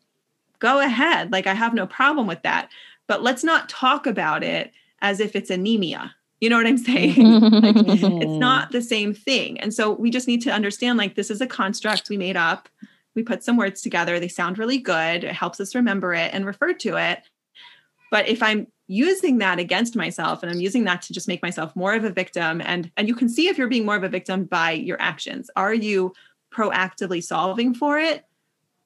[0.60, 1.32] go ahead.
[1.32, 2.70] Like i have no problem with that
[3.10, 4.70] but let's not talk about it
[5.02, 6.14] as if it's anemia.
[6.40, 7.40] You know what I'm saying?
[7.40, 9.58] like, it's not the same thing.
[9.58, 12.68] And so we just need to understand like this is a construct we made up.
[13.16, 15.24] We put some words together, they sound really good.
[15.24, 17.24] It helps us remember it and refer to it.
[18.12, 21.74] But if I'm using that against myself and I'm using that to just make myself
[21.74, 24.08] more of a victim and and you can see if you're being more of a
[24.08, 25.50] victim by your actions.
[25.56, 26.12] Are you
[26.54, 28.24] proactively solving for it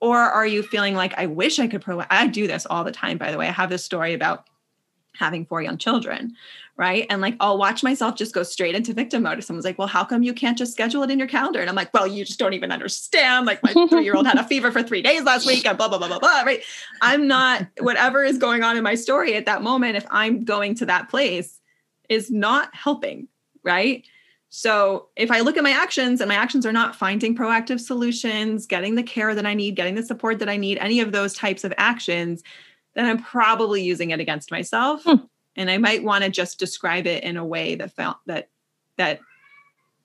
[0.04, 2.92] or are you feeling like I wish I could pro I do this all the
[2.92, 3.48] time by the way.
[3.48, 4.46] I have this story about
[5.16, 6.34] having four young children,
[6.76, 7.06] right?
[7.08, 9.38] And like I'll watch myself just go straight into victim mode.
[9.38, 11.70] If someone's like, "Well, how come you can't just schedule it in your calendar?" And
[11.70, 13.46] I'm like, "Well, you just don't even understand.
[13.46, 16.08] Like my three-year-old had a fever for three days last week, and blah blah blah
[16.08, 16.62] blah blah." Right?
[17.00, 19.96] I'm not whatever is going on in my story at that moment.
[19.96, 21.60] If I'm going to that place,
[22.10, 23.28] is not helping,
[23.62, 24.04] right?
[24.56, 28.66] So if I look at my actions and my actions are not finding proactive solutions,
[28.66, 31.34] getting the care that I need, getting the support that I need, any of those
[31.34, 32.44] types of actions,
[32.94, 35.02] then I'm probably using it against myself.
[35.02, 35.24] Hmm.
[35.56, 38.48] And I might want to just describe it in a way that felt that
[38.96, 39.18] that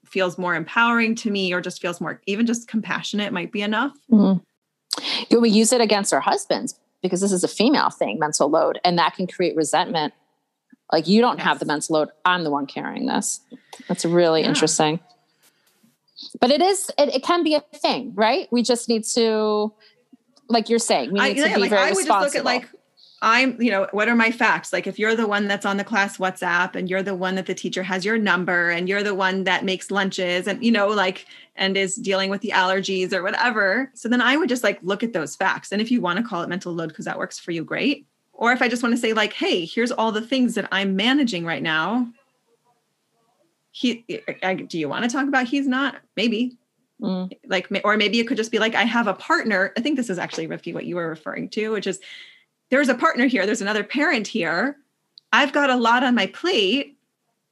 [0.03, 3.95] feels more empowering to me or just feels more even just compassionate might be enough.
[4.11, 5.39] Mm-hmm.
[5.39, 8.97] We use it against our husbands because this is a female thing, mental load, and
[8.97, 10.11] that can create resentment.
[10.91, 11.45] Like you don't yes.
[11.45, 12.09] have the mental load.
[12.25, 13.41] I'm the one carrying this.
[13.87, 14.47] That's really yeah.
[14.49, 14.99] interesting.
[16.39, 18.47] But it is, it, it can be a thing, right?
[18.51, 19.73] We just need to,
[20.47, 22.25] like you're saying, we need I, to yeah, be like very I would responsible.
[22.25, 22.69] just look at like
[23.21, 24.71] I'm, you know, what are my facts?
[24.71, 27.45] Like if you're the one that's on the class WhatsApp and you're the one that
[27.45, 30.87] the teacher has your number and you're the one that makes lunches and, you know,
[30.87, 31.25] like,
[31.55, 33.91] and is dealing with the allergies or whatever.
[33.93, 35.71] So then I would just like look at those facts.
[35.71, 38.07] And if you want to call it mental load because that works for you, great.
[38.39, 40.95] Or if I just want to say, like, hey, here's all the things that I'm
[40.95, 42.07] managing right now.
[43.71, 44.05] He,
[44.41, 45.97] I, do you want to talk about he's not?
[46.15, 46.57] Maybe.
[47.01, 47.33] Mm.
[47.47, 49.73] Like, or maybe it could just be like, I have a partner.
[49.75, 51.99] I think this is actually, Rivki, what you were referring to, which is
[52.69, 54.77] there's a partner here, there's another parent here.
[55.33, 56.97] I've got a lot on my plate.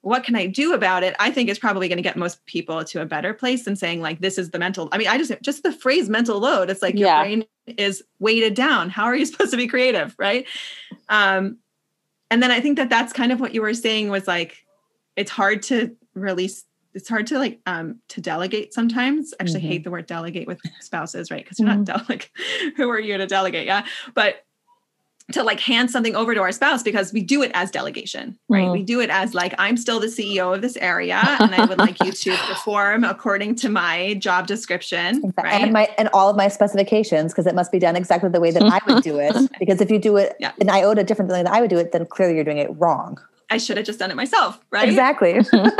[0.01, 1.15] What can I do about it?
[1.19, 4.01] I think is probably going to get most people to a better place than saying
[4.01, 4.89] like this is the mental.
[4.91, 6.69] I mean, I just just the phrase mental load.
[6.69, 7.23] It's like your yeah.
[7.23, 8.89] brain is weighted down.
[8.89, 10.45] How are you supposed to be creative, right?
[11.09, 11.57] Um,
[12.29, 14.63] and then I think that that's kind of what you were saying was like
[15.15, 19.69] it's hard to release it's hard to like um to delegate sometimes actually mm-hmm.
[19.69, 21.83] hate the word delegate with spouses right because you're mm-hmm.
[21.87, 22.31] not like
[22.75, 24.45] who are you to delegate yeah but
[25.33, 28.67] to like hand something over to our spouse because we do it as delegation, right?
[28.67, 28.71] Mm.
[28.71, 31.79] We do it as like, I'm still the CEO of this area and I would
[31.79, 35.17] like you to perform according to my job description.
[35.17, 35.43] Exactly.
[35.43, 35.61] Right?
[35.61, 38.51] And my and all of my specifications, because it must be done exactly the way
[38.51, 39.35] that I would do it.
[39.59, 40.51] Because if you do it yeah.
[40.59, 43.19] in iota different than I would do it, then clearly you're doing it wrong.
[43.49, 44.87] I should have just done it myself, right?
[44.87, 45.39] Exactly.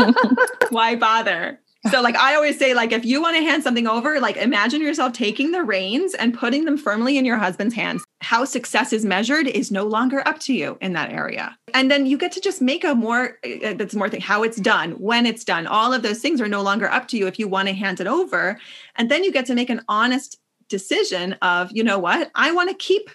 [0.70, 1.60] Why bother?
[1.92, 4.82] So like I always say like if you want to hand something over like imagine
[4.82, 8.04] yourself taking the reins and putting them firmly in your husband's hands.
[8.22, 11.58] How success is measured is no longer up to you in that area.
[11.74, 14.58] And then you get to just make a more uh, that's more thing how it's
[14.58, 15.68] done, when it's done.
[15.68, 18.00] All of those things are no longer up to you if you want to hand
[18.00, 18.60] it over.
[18.96, 20.38] And then you get to make an honest
[20.70, 22.32] decision of, you know what?
[22.36, 23.10] I want to keep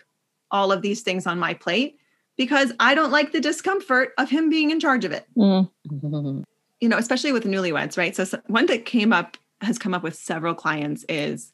[0.50, 1.96] all of these things on my plate
[2.36, 5.26] because I don't like the discomfort of him being in charge of it.
[5.36, 6.44] Mm.
[6.82, 8.14] you know, especially with newlyweds, right?
[8.14, 11.52] So, so one that came up has come up with several clients is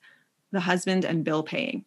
[0.52, 1.84] the husband and bill paying,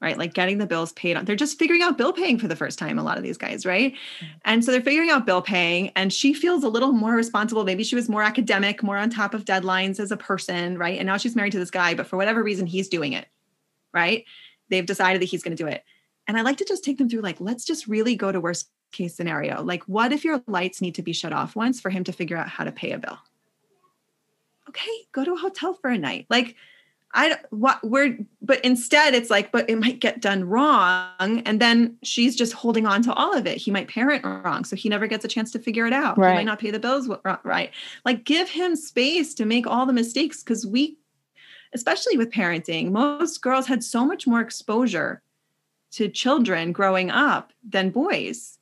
[0.00, 0.18] right?
[0.18, 1.24] Like getting the bills paid on.
[1.24, 3.64] They're just figuring out bill paying for the first time, a lot of these guys,
[3.64, 3.92] right?
[3.92, 4.26] Mm-hmm.
[4.44, 7.62] And so they're figuring out bill paying, and she feels a little more responsible.
[7.62, 10.98] Maybe she was more academic, more on top of deadlines as a person, right?
[10.98, 13.28] And now she's married to this guy, but for whatever reason, he's doing it,
[13.94, 14.24] right?
[14.68, 15.84] They've decided that he's going to do it.
[16.26, 18.68] And I like to just take them through, like, let's just really go to worst
[18.92, 19.62] case scenario.
[19.62, 22.36] Like, what if your lights need to be shut off once for him to figure
[22.36, 23.18] out how to pay a bill?
[24.68, 26.26] Okay, go to a hotel for a night.
[26.30, 26.56] Like,
[27.12, 31.42] I what we're but instead it's like, but it might get done wrong.
[31.44, 33.56] And then she's just holding on to all of it.
[33.56, 34.64] He might parent wrong.
[34.64, 36.16] So he never gets a chance to figure it out.
[36.16, 36.30] Right.
[36.30, 37.08] He might not pay the bills
[37.42, 37.72] right.
[38.04, 40.98] Like give him space to make all the mistakes because we,
[41.74, 45.20] especially with parenting, most girls had so much more exposure
[45.92, 48.59] to children growing up than boys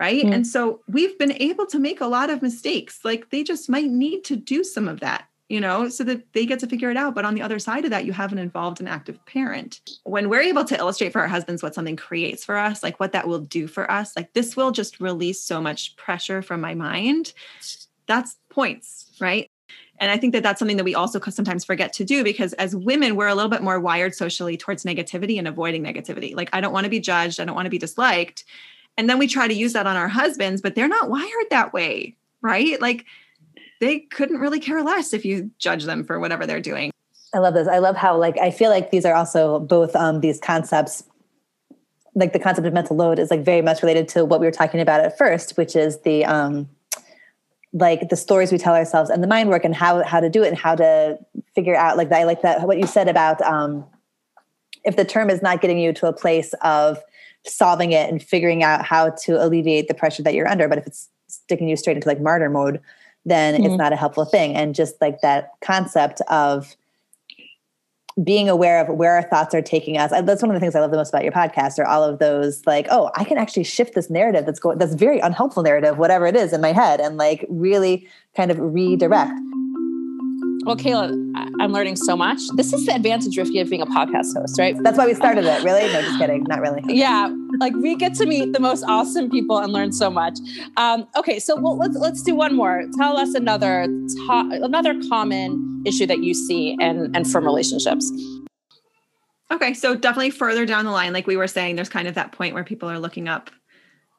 [0.00, 0.34] right mm.
[0.34, 3.90] and so we've been able to make a lot of mistakes like they just might
[3.90, 6.96] need to do some of that you know so that they get to figure it
[6.96, 9.80] out but on the other side of that you have an involved and active parent
[10.04, 13.12] when we're able to illustrate for our husbands what something creates for us like what
[13.12, 16.74] that will do for us like this will just release so much pressure from my
[16.74, 17.32] mind
[18.06, 19.50] that's points right
[20.00, 22.74] and I think that that's something that we also sometimes forget to do because as
[22.74, 26.34] women, we're a little bit more wired socially towards negativity and avoiding negativity.
[26.34, 27.38] Like, I don't want to be judged.
[27.38, 28.44] I don't want to be disliked.
[28.96, 31.72] And then we try to use that on our husbands, but they're not wired that
[31.72, 32.80] way, right?
[32.80, 33.06] Like
[33.80, 36.92] they couldn't really care less if you judge them for whatever they're doing.
[37.32, 37.68] I love this.
[37.68, 41.04] I love how like I feel like these are also both um, these concepts
[42.14, 44.52] like the concept of mental load is like very much related to what we were
[44.52, 46.68] talking about at first, which is the um
[47.72, 50.42] like the stories we tell ourselves and the mind work and how how to do
[50.42, 51.18] it and how to
[51.54, 53.86] figure out like I like that what you said about um
[54.84, 56.98] if the term is not getting you to a place of
[57.46, 60.86] solving it and figuring out how to alleviate the pressure that you're under, but if
[60.86, 62.80] it's sticking you straight into like martyr mode,
[63.24, 63.64] then mm-hmm.
[63.64, 64.54] it's not a helpful thing.
[64.54, 66.76] And just like that concept of
[68.22, 70.10] being aware of where our thoughts are taking us.
[70.10, 72.18] That's one of the things I love the most about your podcast are all of
[72.18, 75.96] those like, oh, I can actually shift this narrative that's going that's very unhelpful narrative,
[75.96, 79.32] whatever it is in my head, and like really kind of redirect.
[80.64, 81.10] Well, Kayla,
[81.58, 82.40] I'm learning so much.
[82.54, 84.76] This is the advantage, Rivki, of being a podcast host, right?
[84.82, 85.64] That's why we started it.
[85.64, 85.80] Really?
[85.92, 86.44] No, just kidding.
[86.44, 86.82] Not really.
[87.00, 90.38] Yeah, like we get to meet the most awesome people and learn so much.
[90.76, 92.84] Um, okay, so well, let's let's do one more.
[92.98, 98.10] Tell us another to- another common issue that you see and and from relationships.
[99.50, 102.32] Okay, so definitely further down the line, like we were saying, there's kind of that
[102.32, 103.50] point where people are looking up,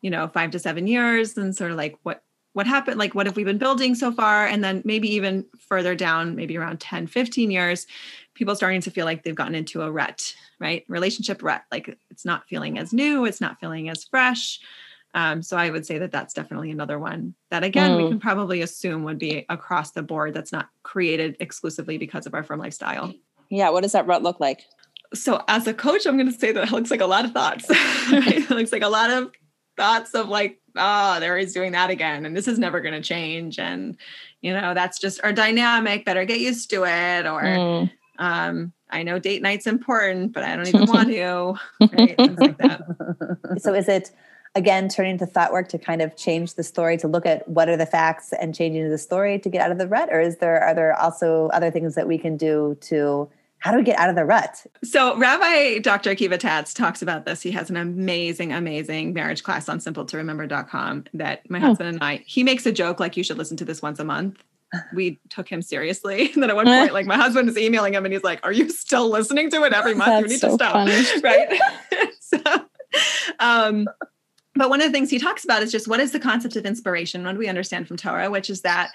[0.01, 2.23] you know, five to seven years and sort of like what
[2.53, 4.45] what happened like what have we been building so far?
[4.45, 7.87] And then maybe even further down maybe around 10 15 years
[8.33, 10.85] people starting to feel like they've gotten into a rut right?
[10.87, 14.59] Relationship rut like it's not feeling as new it's not feeling as fresh.
[15.13, 18.03] Um, so i would say that that's definitely another one that again mm.
[18.03, 22.33] we can probably assume would be across the board that's not created exclusively because of
[22.33, 23.13] our frum lifestyle.
[23.49, 24.61] Yeah what does that rut look like?
[25.13, 27.31] So as a coach i'm going to say that it looks like a lot of
[27.31, 27.69] thoughts.
[27.69, 28.27] Right?
[28.49, 29.31] it looks like a lot of
[29.81, 33.01] thoughts of like oh, there he's doing that again, and this is never going to
[33.01, 33.97] change, and
[34.41, 36.05] you know that's just our dynamic.
[36.05, 37.91] Better get used to it, or mm.
[38.19, 41.55] um, I know date night's important, but I don't even want to.
[41.81, 42.19] Right?
[42.19, 43.57] like that.
[43.57, 44.11] So is it?
[44.53, 47.69] again turning to thought work to kind of change the story to look at what
[47.69, 50.39] are the facts and changing the story to get out of the rut or is
[50.39, 53.29] there are there also other things that we can do to
[53.61, 54.65] how do we get out of the rut?
[54.83, 56.15] So, Rabbi Dr.
[56.15, 57.43] Akiva Tatz talks about this.
[57.43, 61.61] He has an amazing, amazing marriage class on simpletoremember.com that my oh.
[61.61, 64.03] husband and I, he makes a joke like you should listen to this once a
[64.03, 64.43] month.
[64.95, 66.31] We took him seriously.
[66.33, 68.51] And then at one point, like my husband is emailing him and he's like, Are
[68.51, 70.09] you still listening to it every month?
[70.09, 70.73] That's you need so to stop.
[70.73, 71.03] Funny.
[71.23, 71.59] Right.
[72.19, 72.39] so,
[73.39, 73.87] um,
[74.55, 76.65] but one of the things he talks about is just what is the concept of
[76.65, 78.91] inspiration what do we understand from torah which is that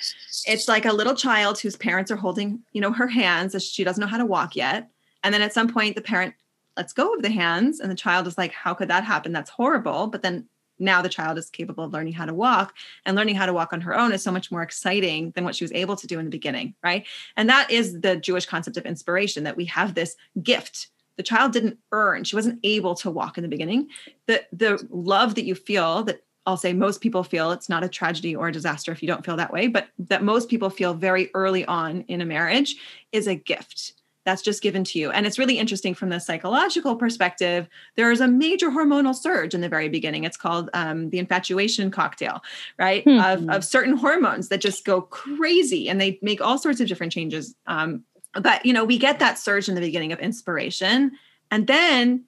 [0.46, 3.84] it's like a little child whose parents are holding you know her hands as she
[3.84, 4.90] doesn't know how to walk yet.
[5.22, 6.34] And then at some point the parent
[6.76, 9.32] lets go of the hands and the child is like how could that happen?
[9.32, 10.06] That's horrible.
[10.06, 12.74] But then now the child is capable of learning how to walk
[13.06, 15.56] and learning how to walk on her own is so much more exciting than what
[15.56, 17.06] she was able to do in the beginning right?
[17.36, 20.88] And that is the jewish concept of inspiration that we have this gift.
[21.16, 22.24] The child didn't earn.
[22.24, 23.88] She wasn't able to walk in the beginning.
[24.26, 27.88] The the love that you feel that I'll say most people feel it's not a
[27.88, 30.94] tragedy or a disaster if you don't feel that way, but that most people feel
[30.94, 32.76] very early on in a marriage
[33.12, 35.10] is a gift that's just given to you.
[35.12, 37.68] And it's really interesting from the psychological perspective.
[37.94, 40.24] There is a major hormonal surge in the very beginning.
[40.24, 42.42] It's called um, the infatuation cocktail,
[42.76, 43.04] right?
[43.04, 43.48] Mm-hmm.
[43.48, 47.12] Of, of certain hormones that just go crazy and they make all sorts of different
[47.12, 48.04] changes um,
[48.40, 51.12] but you know we get that surge in the beginning of inspiration
[51.50, 52.24] and then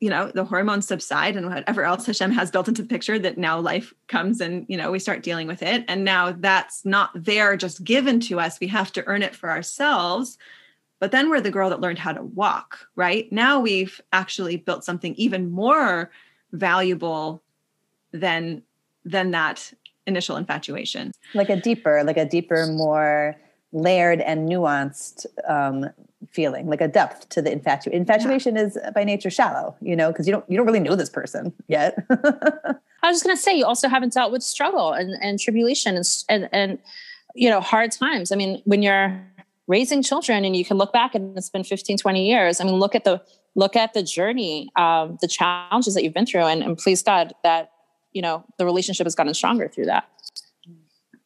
[0.00, 3.38] you know the hormones subside and whatever else hashem has built into the picture that
[3.38, 5.84] now life comes and you know we start dealing with it.
[5.88, 8.60] And now that's not there just given to us.
[8.60, 10.38] We have to earn it for ourselves.
[11.00, 13.30] But then we're the girl that learned how to walk right?
[13.32, 16.10] Now we've actually built something even more
[16.52, 17.42] valuable
[18.12, 18.62] than
[19.04, 19.72] than that
[20.06, 21.12] initial infatuation.
[21.34, 23.36] Like a deeper like a deeper more
[23.72, 25.86] layered and nuanced um,
[26.30, 28.00] feeling, like a depth to the infatuation.
[28.00, 28.62] Infatuation yeah.
[28.62, 31.52] is by nature shallow, you know, because you don't you don't really know this person
[31.68, 31.96] yet.
[32.10, 36.06] I was just gonna say you also haven't dealt with struggle and, and tribulation and,
[36.28, 36.78] and and
[37.34, 38.32] you know hard times.
[38.32, 39.20] I mean, when you're
[39.66, 42.60] raising children and you can look back and it's been 15, 20 years.
[42.60, 43.22] I mean, look at the
[43.54, 47.34] look at the journey, um, the challenges that you've been through, and, and please God
[47.44, 47.70] that
[48.12, 50.08] you know the relationship has gotten stronger through that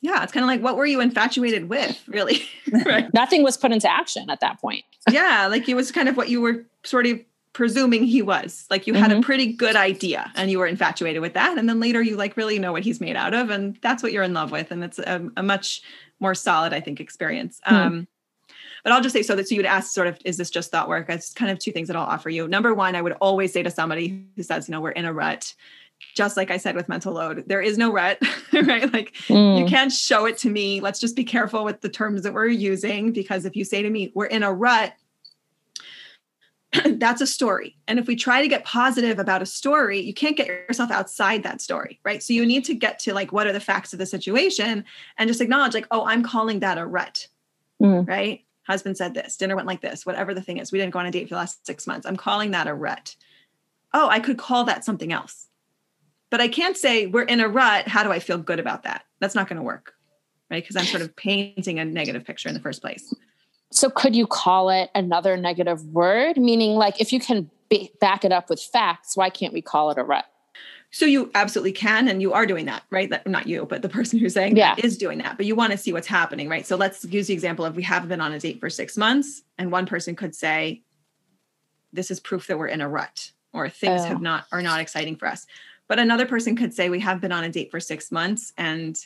[0.03, 2.43] yeah it's kind of like what were you infatuated with really
[2.85, 6.17] right nothing was put into action at that point yeah like it was kind of
[6.17, 7.19] what you were sort of
[7.55, 9.21] presuming he was like you had mm-hmm.
[9.21, 12.37] a pretty good idea and you were infatuated with that and then later you like
[12.37, 14.83] really know what he's made out of and that's what you're in love with and
[14.83, 15.83] it's a, a much
[16.19, 17.77] more solid i think experience mm-hmm.
[17.77, 18.09] um
[18.83, 20.71] but I'll just say so that so you would ask sort of, is this just
[20.71, 21.09] thought work?
[21.09, 22.49] It's kind of two things that I'll offer you.
[22.49, 25.13] Number one, I would always say to somebody who says, you know, we're in a
[25.13, 25.55] rut,
[26.15, 28.21] just like I said with mental load, there is no rut,
[28.53, 28.93] right?
[28.93, 29.59] Like mm.
[29.59, 30.81] you can't show it to me.
[30.81, 33.91] Let's just be careful with the terms that we're using because if you say to
[33.91, 34.95] me, we're in a rut,
[36.85, 37.77] that's a story.
[37.89, 41.43] And if we try to get positive about a story, you can't get yourself outside
[41.43, 42.23] that story, right?
[42.23, 44.85] So you need to get to like, what are the facts of the situation
[45.19, 47.29] and just acknowledge, like, oh, I'm calling that a rut,
[47.81, 48.07] mm.
[48.09, 48.45] right?
[48.67, 50.73] Husband said this, dinner went like this, whatever the thing is.
[50.73, 52.07] We didn't go on a date for the last six months.
[52.07, 53.17] I'm calling that a rut
[53.95, 55.49] oh, I could call that something else.
[56.33, 57.87] But I can't say we're in a rut.
[57.87, 59.05] How do I feel good about that?
[59.21, 59.93] That's not going to work,
[60.51, 60.63] right?
[60.63, 63.15] Because I'm sort of painting a negative picture in the first place.
[63.71, 66.39] So, could you call it another negative word?
[66.39, 67.51] Meaning, like, if you can
[68.01, 70.25] back it up with facts, why can't we call it a rut?
[70.91, 73.11] So you absolutely can, and you are doing that, right?
[73.11, 74.75] That, not you, but the person who's saying yeah.
[74.75, 75.37] that is doing that.
[75.37, 76.67] But you want to see what's happening, right?
[76.67, 79.43] So let's use the example of we have been on a date for six months,
[79.59, 80.83] and one person could say,
[81.93, 84.05] "This is proof that we're in a rut, or things oh.
[84.05, 85.47] have not are not exciting for us."
[85.93, 88.99] But another person could say, "We have been on a date for six months, and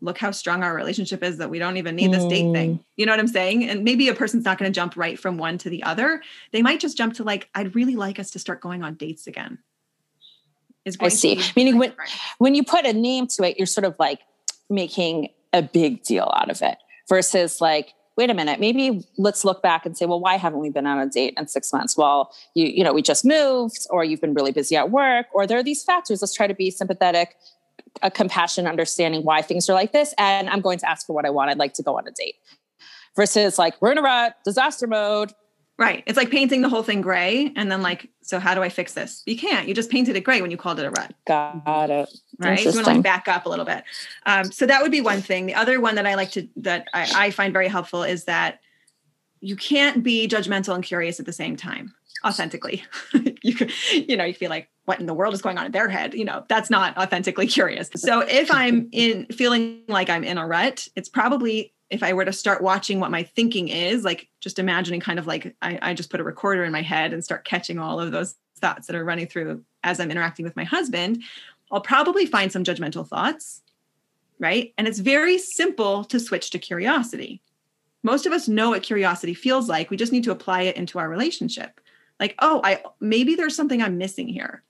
[0.00, 2.30] look how strong our relationship is that we don't even need this mm.
[2.30, 2.84] date thing." Mm.
[2.96, 3.68] You know what I'm saying?
[3.68, 6.22] And maybe a person's not going to jump right from one to the other.
[6.52, 9.26] They might just jump to like, "I'd really like us to start going on dates
[9.26, 9.58] again."
[10.86, 11.38] is I see.
[11.54, 11.92] Meaning when
[12.38, 14.20] when you put a name to it, you're sort of like
[14.70, 16.78] making a big deal out of it
[17.10, 20.70] versus like wait a minute maybe let's look back and say well why haven't we
[20.70, 21.96] been on a date in six months?
[21.96, 25.46] Well you you know we just moved or you've been really busy at work or
[25.46, 26.22] there are these factors.
[26.22, 27.36] Let's try to be sympathetic
[28.02, 31.24] a compassion understanding why things are like this and i'm going to ask for what
[31.24, 31.50] i want.
[31.50, 32.36] I'd like to go on a date.
[33.14, 35.32] Versus like we're in a rut disaster mode
[35.78, 36.02] Right.
[36.06, 38.94] It's like painting the whole thing gray and then like, so how do I fix
[38.94, 39.22] this?
[39.26, 39.68] You can't.
[39.68, 41.14] You just painted it gray when you called it a red.
[41.26, 42.08] Got it.
[42.38, 42.58] Right.
[42.60, 43.84] You want to like back up a little bit.
[44.24, 45.44] Um, so that would be one thing.
[45.44, 48.60] The other one that I like to that I, I find very helpful is that
[49.40, 51.92] you can't be judgmental and curious at the same time
[52.24, 52.82] authentically.
[53.42, 55.72] you could, you know, you feel like what in the world is going on in
[55.72, 56.14] their head?
[56.14, 57.90] You know, that's not authentically curious.
[57.96, 62.24] So if I'm in feeling like I'm in a rut, it's probably if I were
[62.24, 65.94] to start watching what my thinking is, like just imagining kind of like I, I,
[65.94, 68.96] just put a recorder in my head and start catching all of those thoughts that
[68.96, 71.22] are running through as I'm interacting with my husband,
[71.70, 73.62] I'll probably find some judgmental thoughts,
[74.38, 74.72] right?
[74.76, 77.40] And it's very simple to switch to curiosity.
[78.02, 79.90] Most of us know what curiosity feels like.
[79.90, 81.80] We just need to apply it into our relationship.
[82.18, 84.62] Like, oh, I maybe there's something I'm missing here.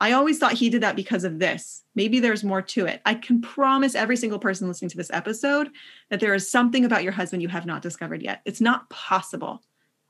[0.00, 1.84] I always thought he did that because of this.
[1.94, 3.00] Maybe there's more to it.
[3.04, 5.70] I can promise every single person listening to this episode
[6.10, 8.42] that there is something about your husband you have not discovered yet.
[8.44, 9.62] It's not possible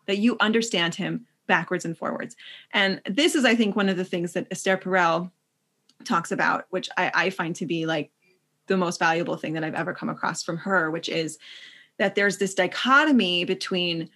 [0.07, 2.37] that you understand him backwards and forwards.
[2.72, 5.30] And this is, I think, one of the things that Esther Perel
[6.05, 8.11] talks about, which I, I find to be like
[8.66, 11.39] the most valuable thing that I've ever come across from her, which is
[11.99, 14.11] that there's this dichotomy between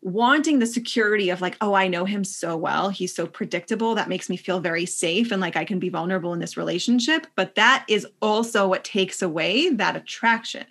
[0.00, 2.88] wanting the security of like oh i know him so well.
[2.88, 3.94] He's so predictable.
[3.94, 7.26] That makes me feel very safe and like i can be vulnerable in this relationship.
[7.34, 10.66] But that is also what takes away that attraction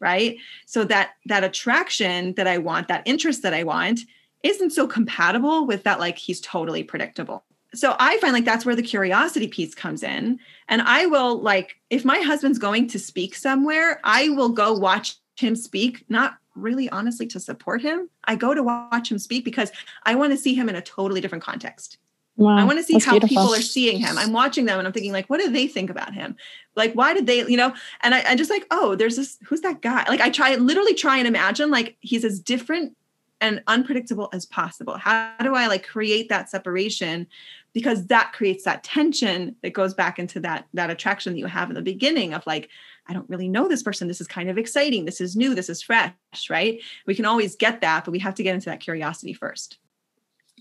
[0.00, 0.36] right?
[0.66, 4.00] So that that attraction that i want that interest that i want
[4.42, 7.44] isn't so compatible with that like he's totally predictable.
[7.74, 10.38] So i find like that's where the curiosity piece comes in.
[10.68, 15.16] And i will like if my husband's going to speak somewhere i will go watch
[15.36, 18.08] him speak not really honestly to support him.
[18.24, 19.70] I go to watch him speak because
[20.04, 21.98] I want to see him in a totally different context.
[22.36, 23.28] Wow, I want to see how beautiful.
[23.28, 24.16] people are seeing him.
[24.16, 26.36] I'm watching them and I'm thinking, like, what do they think about him?
[26.76, 27.74] Like, why did they, you know?
[28.02, 30.04] And I, am just like, oh, there's this, who's that guy?
[30.08, 32.96] Like, I try, literally try and imagine, like, he's as different
[33.40, 34.96] and unpredictable as possible.
[34.96, 37.26] How do I like create that separation?
[37.72, 41.70] Because that creates that tension that goes back into that that attraction that you have
[41.70, 42.68] in the beginning of like,
[43.08, 44.06] I don't really know this person.
[44.06, 45.06] This is kind of exciting.
[45.06, 45.54] This is new.
[45.54, 46.12] This is fresh,
[46.50, 46.80] right?
[47.06, 49.78] We can always get that, but we have to get into that curiosity first.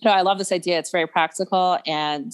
[0.04, 0.80] Know, I love this idea.
[0.80, 2.32] It's very practical and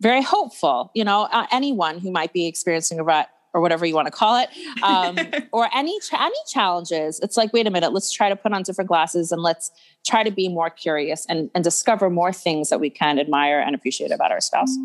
[0.00, 0.90] very hopeful.
[0.94, 4.10] You know, uh, anyone who might be experiencing a rut or whatever you want to
[4.10, 4.50] call it,
[4.82, 5.16] um,
[5.52, 7.20] or any any challenges.
[7.20, 9.70] It's like, wait a minute, let's try to put on different glasses and let's
[10.04, 13.74] try to be more curious and, and discover more things that we can admire and
[13.74, 14.76] appreciate about our spouse.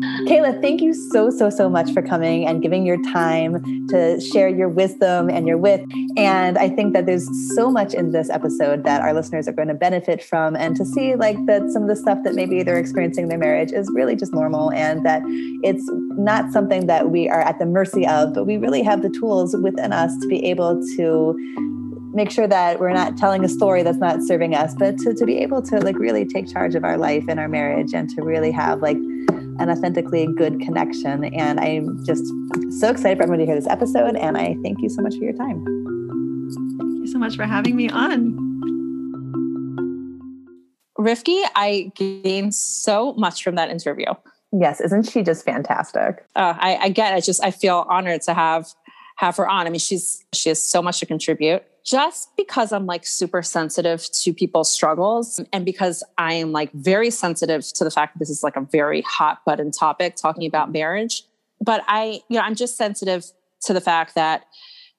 [0.00, 4.48] Kayla, thank you so, so, so much for coming and giving your time to share
[4.48, 5.84] your wisdom and your wit.
[6.16, 9.68] And I think that there's so much in this episode that our listeners are going
[9.68, 12.78] to benefit from and to see like that some of the stuff that maybe they're
[12.78, 15.22] experiencing in their marriage is really just normal and that
[15.62, 15.86] it's
[16.16, 19.54] not something that we are at the mercy of, but we really have the tools
[19.62, 21.36] within us to be able to
[22.12, 25.24] make sure that we're not telling a story that's not serving us, but to, to
[25.24, 28.22] be able to like really take charge of our life and our marriage and to
[28.22, 28.96] really have like
[29.60, 31.24] an authentically good connection.
[31.34, 32.24] And I'm just
[32.80, 34.16] so excited for everyone to hear this episode.
[34.16, 35.64] And I thank you so much for your time.
[36.78, 38.48] Thank you so much for having me on.
[40.98, 44.06] Rivki, I gained so much from that interview.
[44.52, 46.26] Yes, isn't she just fantastic?
[46.34, 47.14] Uh, I, I get.
[47.14, 48.66] I just I feel honored to have
[49.16, 49.66] have her on.
[49.66, 54.08] I mean, she's she has so much to contribute just because I'm like super sensitive
[54.12, 58.30] to people's struggles and because I am like very sensitive to the fact that this
[58.30, 61.22] is like a very hot button topic talking about marriage.
[61.60, 63.24] But I, you know, I'm just sensitive
[63.62, 64.44] to the fact that,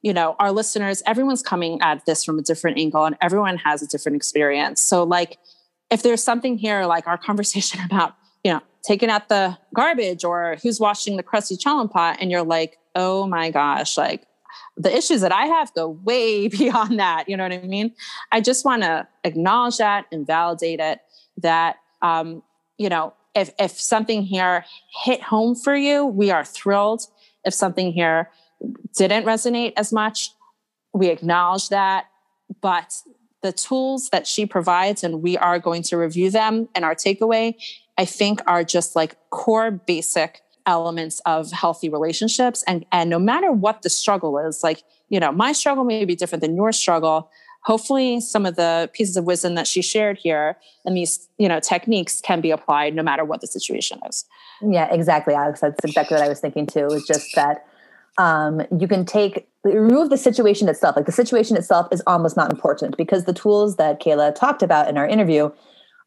[0.02, 3.82] you know, our listeners, everyone's coming at this from a different angle and everyone has
[3.82, 4.82] a different experience.
[4.82, 5.38] So, like,
[5.92, 10.58] if there's something here like our conversation about, you know, taking out the garbage or
[10.64, 14.26] who's washing the crusty cholent pot, and you're like, oh my gosh, like
[14.78, 17.28] the issues that I have go way beyond that.
[17.28, 17.94] You know what I mean?
[18.32, 21.00] I just want to acknowledge that and validate it
[21.38, 22.44] that, um,
[22.78, 24.66] you know, if, if something here
[25.04, 27.04] hit home for you, we are thrilled.
[27.46, 28.30] If something here
[28.98, 30.32] didn't resonate as much,
[30.94, 32.08] we acknowledge that.
[32.62, 32.94] But
[33.42, 37.56] the tools that she provides, and we are going to review them and our takeaway,
[37.98, 42.64] I think are just like core basic elements of healthy relationships.
[42.68, 46.16] And and no matter what the struggle is like you know my struggle may be
[46.16, 47.30] different than your struggle.
[47.64, 51.60] Hopefully some of the pieces of wisdom that she shared here and these you know
[51.60, 54.26] techniques can be applied no matter what the situation is.
[54.62, 55.62] Yeah exactly alex.
[55.62, 57.66] That's exactly what i was thinking too it's just that
[58.18, 60.96] um, you can take remove the situation itself.
[60.96, 64.90] Like the situation itself is almost not important because the tools that kayla talked about
[64.90, 65.52] in our interview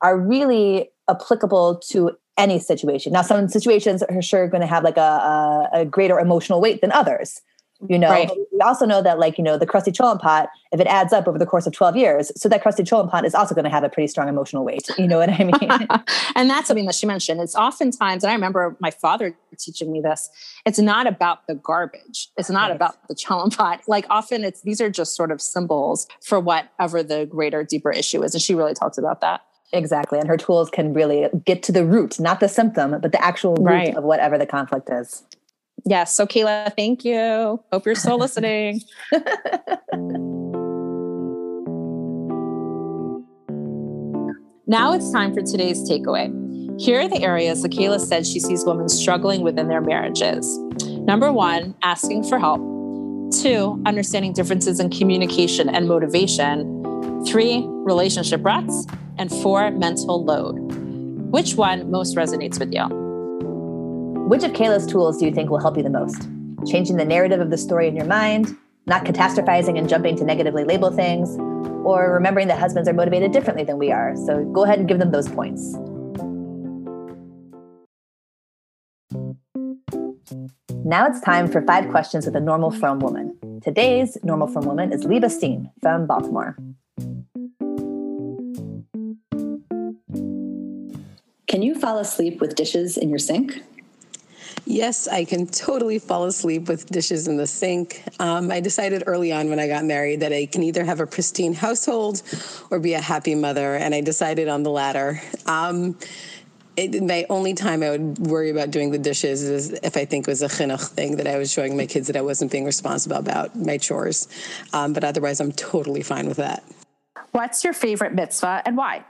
[0.02, 3.12] are really applicable to any situation.
[3.12, 6.80] Now, some situations are sure going to have like a, a, a, greater emotional weight
[6.80, 7.41] than others.
[7.89, 8.30] You know, right.
[8.53, 11.28] we also know that like, you know, the crusty cholent pot, if it adds up
[11.28, 13.70] over the course of 12 years, so that crusty cholent pot is also going to
[13.70, 14.89] have a pretty strong emotional weight.
[14.97, 15.89] You know what I mean?
[16.37, 17.41] and that's something that she mentioned.
[17.41, 20.30] It's oftentimes, and I remember my father teaching me this,
[20.64, 22.28] it's not about the garbage.
[22.39, 22.76] It's not right.
[22.76, 23.82] about the cholent pot.
[23.87, 28.22] Like often it's, these are just sort of symbols for whatever the greater, deeper issue
[28.22, 28.35] is.
[28.35, 29.43] And she really talks about that.
[29.73, 30.19] Exactly.
[30.19, 33.55] And her tools can really get to the root, not the symptom, but the actual
[33.57, 33.97] root right.
[33.97, 35.25] of whatever the conflict is.
[35.85, 36.15] Yes.
[36.15, 37.62] So, Kayla, thank you.
[37.73, 38.81] Hope you're still listening.
[44.67, 46.33] now it's time for today's takeaway.
[46.81, 50.59] Here are the areas that Kayla said she sees women struggling within their marriages.
[50.87, 52.61] Number one, asking for help.
[53.31, 56.84] Two, understanding differences in communication and motivation.
[57.27, 58.87] Three, relationship ruts
[59.18, 60.57] and four, mental load.
[61.31, 62.85] Which one most resonates with you?
[64.29, 66.29] Which of Kayla's tools do you think will help you the most?
[66.66, 68.57] Changing the narrative of the story in your mind,
[68.87, 71.37] not catastrophizing and jumping to negatively label things,
[71.85, 74.14] or remembering that husbands are motivated differently than we are.
[74.27, 75.75] So go ahead and give them those points.
[80.85, 83.61] Now it's time for five questions with a normal frum woman.
[83.62, 86.57] Today's normal frum woman is Leva Steen from Baltimore.
[91.55, 93.62] Can you fall asleep with dishes in your sink?
[94.66, 98.03] Yes, I can totally fall asleep with dishes in the sink.
[98.18, 101.07] Um, I decided early on when I got married that I can either have a
[101.07, 102.22] pristine household
[102.70, 105.20] or be a happy mother, and I decided on the latter.
[105.47, 105.99] Um,
[106.76, 110.26] it, my only time I would worry about doing the dishes is if I think
[110.26, 112.64] it was a chinuch thing that I was showing my kids that I wasn't being
[112.64, 114.28] responsible about my chores.
[114.72, 116.64] Um, but otherwise, I'm totally fine with that.
[117.35, 119.05] What's your favorite mitzvah and why?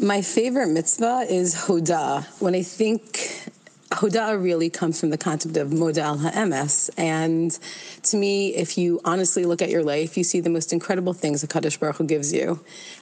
[0.00, 2.24] My favorite mitzvah is Hoda.
[2.40, 3.52] When I think
[3.92, 6.90] Hoda really comes from the concept of modal ha'emes.
[6.96, 7.56] And
[8.02, 11.42] to me, if you honestly look at your life, you see the most incredible things
[11.42, 12.58] that Kadosh Baruch Hu gives you.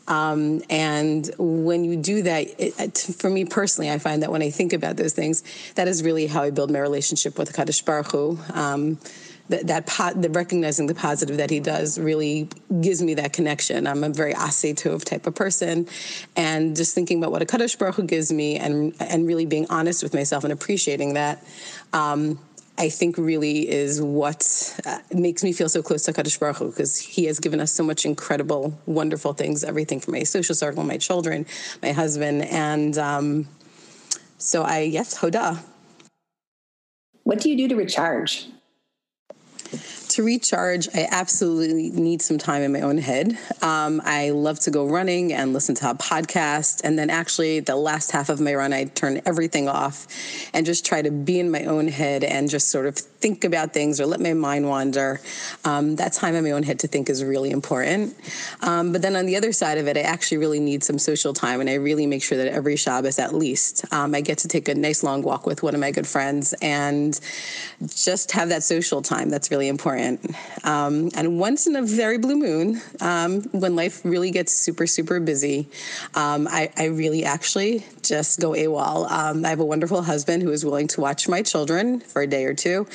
[0.06, 4.50] Um, and when you do that, it, for me personally, I find that when I
[4.50, 5.42] think about those things,
[5.76, 8.38] that is really how I build my relationship with Kadosh Baruch Hu.
[8.52, 8.98] Um,
[9.52, 12.48] that that po- the recognizing the positive that he does really
[12.80, 13.86] gives me that connection.
[13.86, 15.88] I'm a very asay tov type of person,
[16.36, 19.66] and just thinking about what a kadosh baruch Hu gives me, and and really being
[19.70, 21.44] honest with myself and appreciating that.
[21.92, 22.38] Um,
[22.78, 24.42] I think really is what
[24.86, 27.70] uh, makes me feel so close to Kadosh Baruch Hu because He has given us
[27.70, 29.62] so much incredible, wonderful things.
[29.62, 31.44] Everything from my social circle, my children,
[31.82, 33.46] my husband, and um,
[34.38, 35.62] so I yes, Hoda.
[37.24, 38.48] What do you do to recharge?
[40.12, 43.38] To recharge, I absolutely need some time in my own head.
[43.62, 46.82] Um, I love to go running and listen to a podcast.
[46.84, 50.06] And then, actually, the last half of my run, I turn everything off
[50.52, 53.72] and just try to be in my own head and just sort of think about
[53.72, 55.20] things or let my mind wander.
[55.64, 58.14] Um, that time in my own head to think is really important.
[58.60, 61.32] Um, but then on the other side of it, I actually really need some social
[61.32, 64.48] time, and I really make sure that every Shabbos at least um, I get to
[64.48, 67.18] take a nice long walk with one of my good friends and
[67.94, 69.30] just have that social time.
[69.30, 70.01] That's really important.
[70.64, 75.20] Um, and once in a very blue moon, um, when life really gets super super
[75.20, 75.68] busy,
[76.14, 79.10] um, I, I, really actually just go AWOL.
[79.10, 82.44] I have a wonderful husband who is willing to watch my children for a day
[82.44, 82.86] or two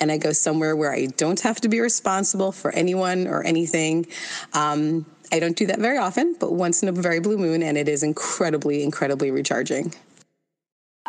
[0.00, 4.06] and I go somewhere where I don't have to be responsible for anyone or anything.
[4.52, 7.76] Um, I don't do that very often, but once in a very blue moon, and
[7.76, 9.94] it is incredibly, incredibly recharging.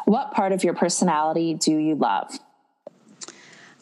[0.06, 2.32] What part of your personality do you love?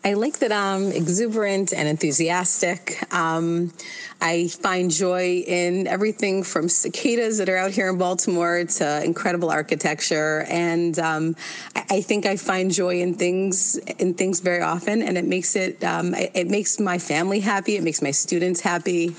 [0.05, 3.01] I like that I'm exuberant and enthusiastic.
[3.13, 3.71] Um,
[4.19, 9.49] I find joy in everything from cicadas that are out here in Baltimore to incredible
[9.49, 11.35] architecture, and um,
[11.89, 15.81] I, think I find joy in things in things very often, and it makes it
[15.85, 17.77] um, it, it, makes my family happy.
[17.77, 19.15] It makes my students happy.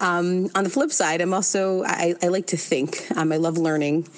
[0.00, 3.06] Um, on the flip side, I'm also I, I like to think.
[3.16, 4.08] Um, I love learning.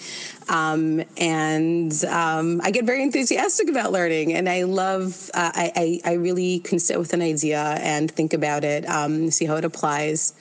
[0.52, 5.30] Um, and um, I get very enthusiastic about learning, and I love.
[5.32, 9.30] Uh, I, I, I really can sit with an idea and think about it, um,
[9.30, 10.34] see how it applies.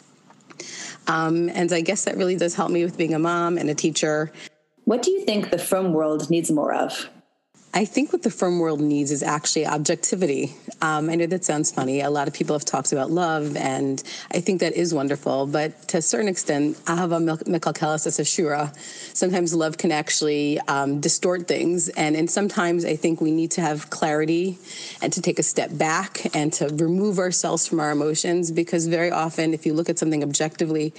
[1.07, 3.73] Um, and I guess that really does help me with being a mom and a
[3.73, 4.33] teacher.
[4.83, 7.09] What do you think the frum world needs more of?
[7.73, 10.53] I think what the frum world needs is actually objectivity.
[10.81, 12.01] Um, I know that sounds funny.
[12.01, 14.03] A lot of people have talked about love, and
[14.33, 15.47] I think that is wonderful.
[15.47, 18.77] But to a certain extent, ahava mekalkelas as shura.
[19.15, 23.61] Sometimes love can actually um, distort things, and and sometimes I think we need to
[23.61, 24.57] have clarity
[25.01, 29.11] and to take a step back and to remove ourselves from our emotions because very
[29.11, 30.93] often, if you look at something objectively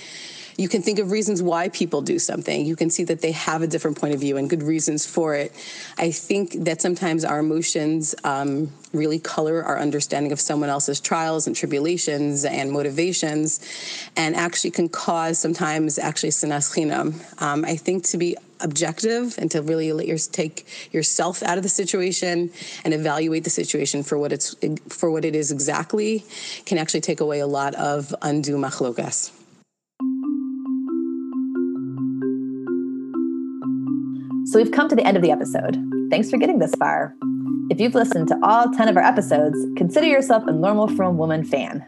[0.56, 2.64] you can think of reasons why people do something.
[2.66, 5.34] You can see that they have a different point of view and good reasons for
[5.34, 5.52] it.
[5.98, 11.46] I think that sometimes our emotions um, really color our understanding of someone else's trials
[11.46, 13.60] and tribulations and motivations,
[14.16, 16.62] and actually can cause sometimes actually sinas.
[17.42, 21.62] Um, I think to be objective and to really let your take yourself out of
[21.62, 22.50] the situation
[22.84, 24.54] and evaluate the situation for what it's
[24.88, 26.24] for what it is exactly
[26.64, 29.32] can actually take away a lot of undue machlokas.
[34.52, 35.82] So we've come to the end of the episode.
[36.10, 37.14] Thanks for getting this far.
[37.70, 41.42] If you've listened to all 10 of our episodes, consider yourself a normal frum woman
[41.42, 41.86] fan.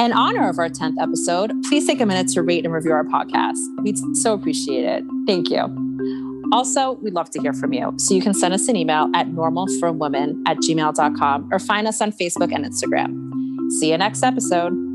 [0.00, 3.04] In honor of our 10th episode, please take a minute to rate and review our
[3.04, 3.58] podcast.
[3.84, 5.04] We'd so appreciate it.
[5.24, 6.50] Thank you.
[6.52, 7.94] Also, we'd love to hear from you.
[7.98, 12.10] So you can send us an email at normalfrumwomen at gmail.com or find us on
[12.10, 13.70] Facebook and Instagram.
[13.78, 14.93] See you next episode.